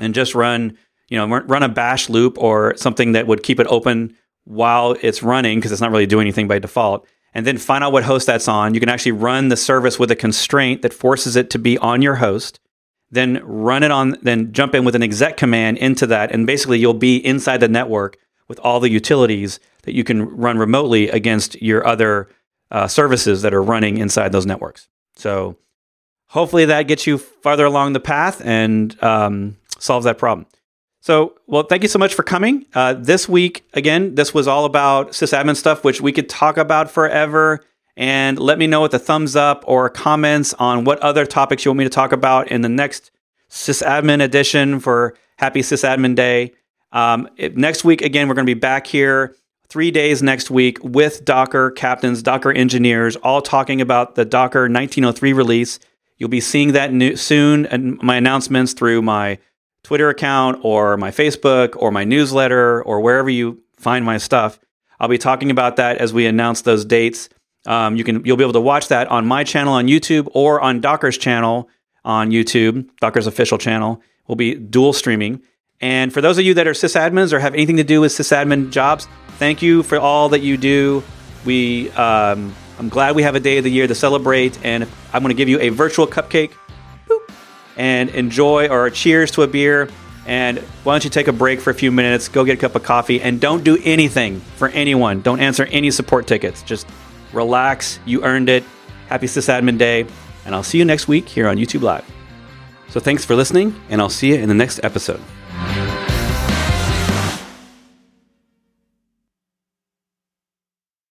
[0.01, 0.77] and just run
[1.09, 5.23] you know run a bash loop or something that would keep it open while it's
[5.23, 7.07] running because it's not really doing anything by default.
[7.37, 8.75] And then find out what host that's on.
[8.75, 12.01] You can actually run the service with a constraint that forces it to be on
[12.01, 12.61] your host
[13.11, 16.33] then run it on, then jump in with an exec command into that.
[16.33, 18.17] And basically, you'll be inside the network
[18.49, 22.29] with all the utilities that you can run remotely against your other
[22.71, 24.89] uh, services that are running inside those networks.
[25.17, 25.57] So
[26.29, 30.47] hopefully that gets you farther along the path and um, solves that problem.
[31.01, 32.67] So, well, thank you so much for coming.
[32.75, 36.91] Uh, this week, again, this was all about sysadmin stuff, which we could talk about
[36.91, 37.63] forever.
[37.97, 41.71] And let me know with a thumbs up or comments on what other topics you
[41.71, 43.11] want me to talk about in the next
[43.49, 46.53] sysadmin edition for Happy Sysadmin Day.
[46.93, 49.37] Um, it, next week, again, we're going to be back here
[49.69, 55.33] three days next week with Docker captains, Docker engineers, all talking about the Docker 1903
[55.33, 55.79] release.
[56.17, 59.39] You'll be seeing that new, soon and my announcements through my
[59.83, 64.59] Twitter account or my Facebook or my newsletter or wherever you find my stuff.
[65.01, 67.29] I'll be talking about that as we announce those dates.
[67.67, 70.61] Um, you can you'll be able to watch that on my channel on YouTube or
[70.61, 71.69] on Docker's channel
[72.05, 74.03] on YouTube, Docker's official channel.
[74.27, 75.43] We'll be dual streaming.
[75.81, 78.71] And for those of you that are sysadmins or have anything to do with sysadmin
[78.71, 79.09] jobs,
[79.39, 81.03] thank you for all that you do.
[81.45, 85.23] We, um, I'm glad we have a day of the year to celebrate, and I'm
[85.23, 86.53] going to give you a virtual cupcake.
[87.07, 87.31] Boop,
[87.77, 89.91] and enjoy or cheers to a beer.
[90.27, 92.75] And why don't you take a break for a few minutes, go get a cup
[92.77, 95.21] of coffee, and don't do anything for anyone.
[95.21, 96.63] Don't answer any support tickets.
[96.63, 96.87] Just
[97.35, 97.99] relax.
[98.05, 98.65] You earned it.
[99.09, 100.07] Happy Sysadmin Day.
[100.47, 102.05] And I'll see you next week here on YouTube Live.
[102.89, 105.21] So thanks for listening, and I'll see you in the next episode.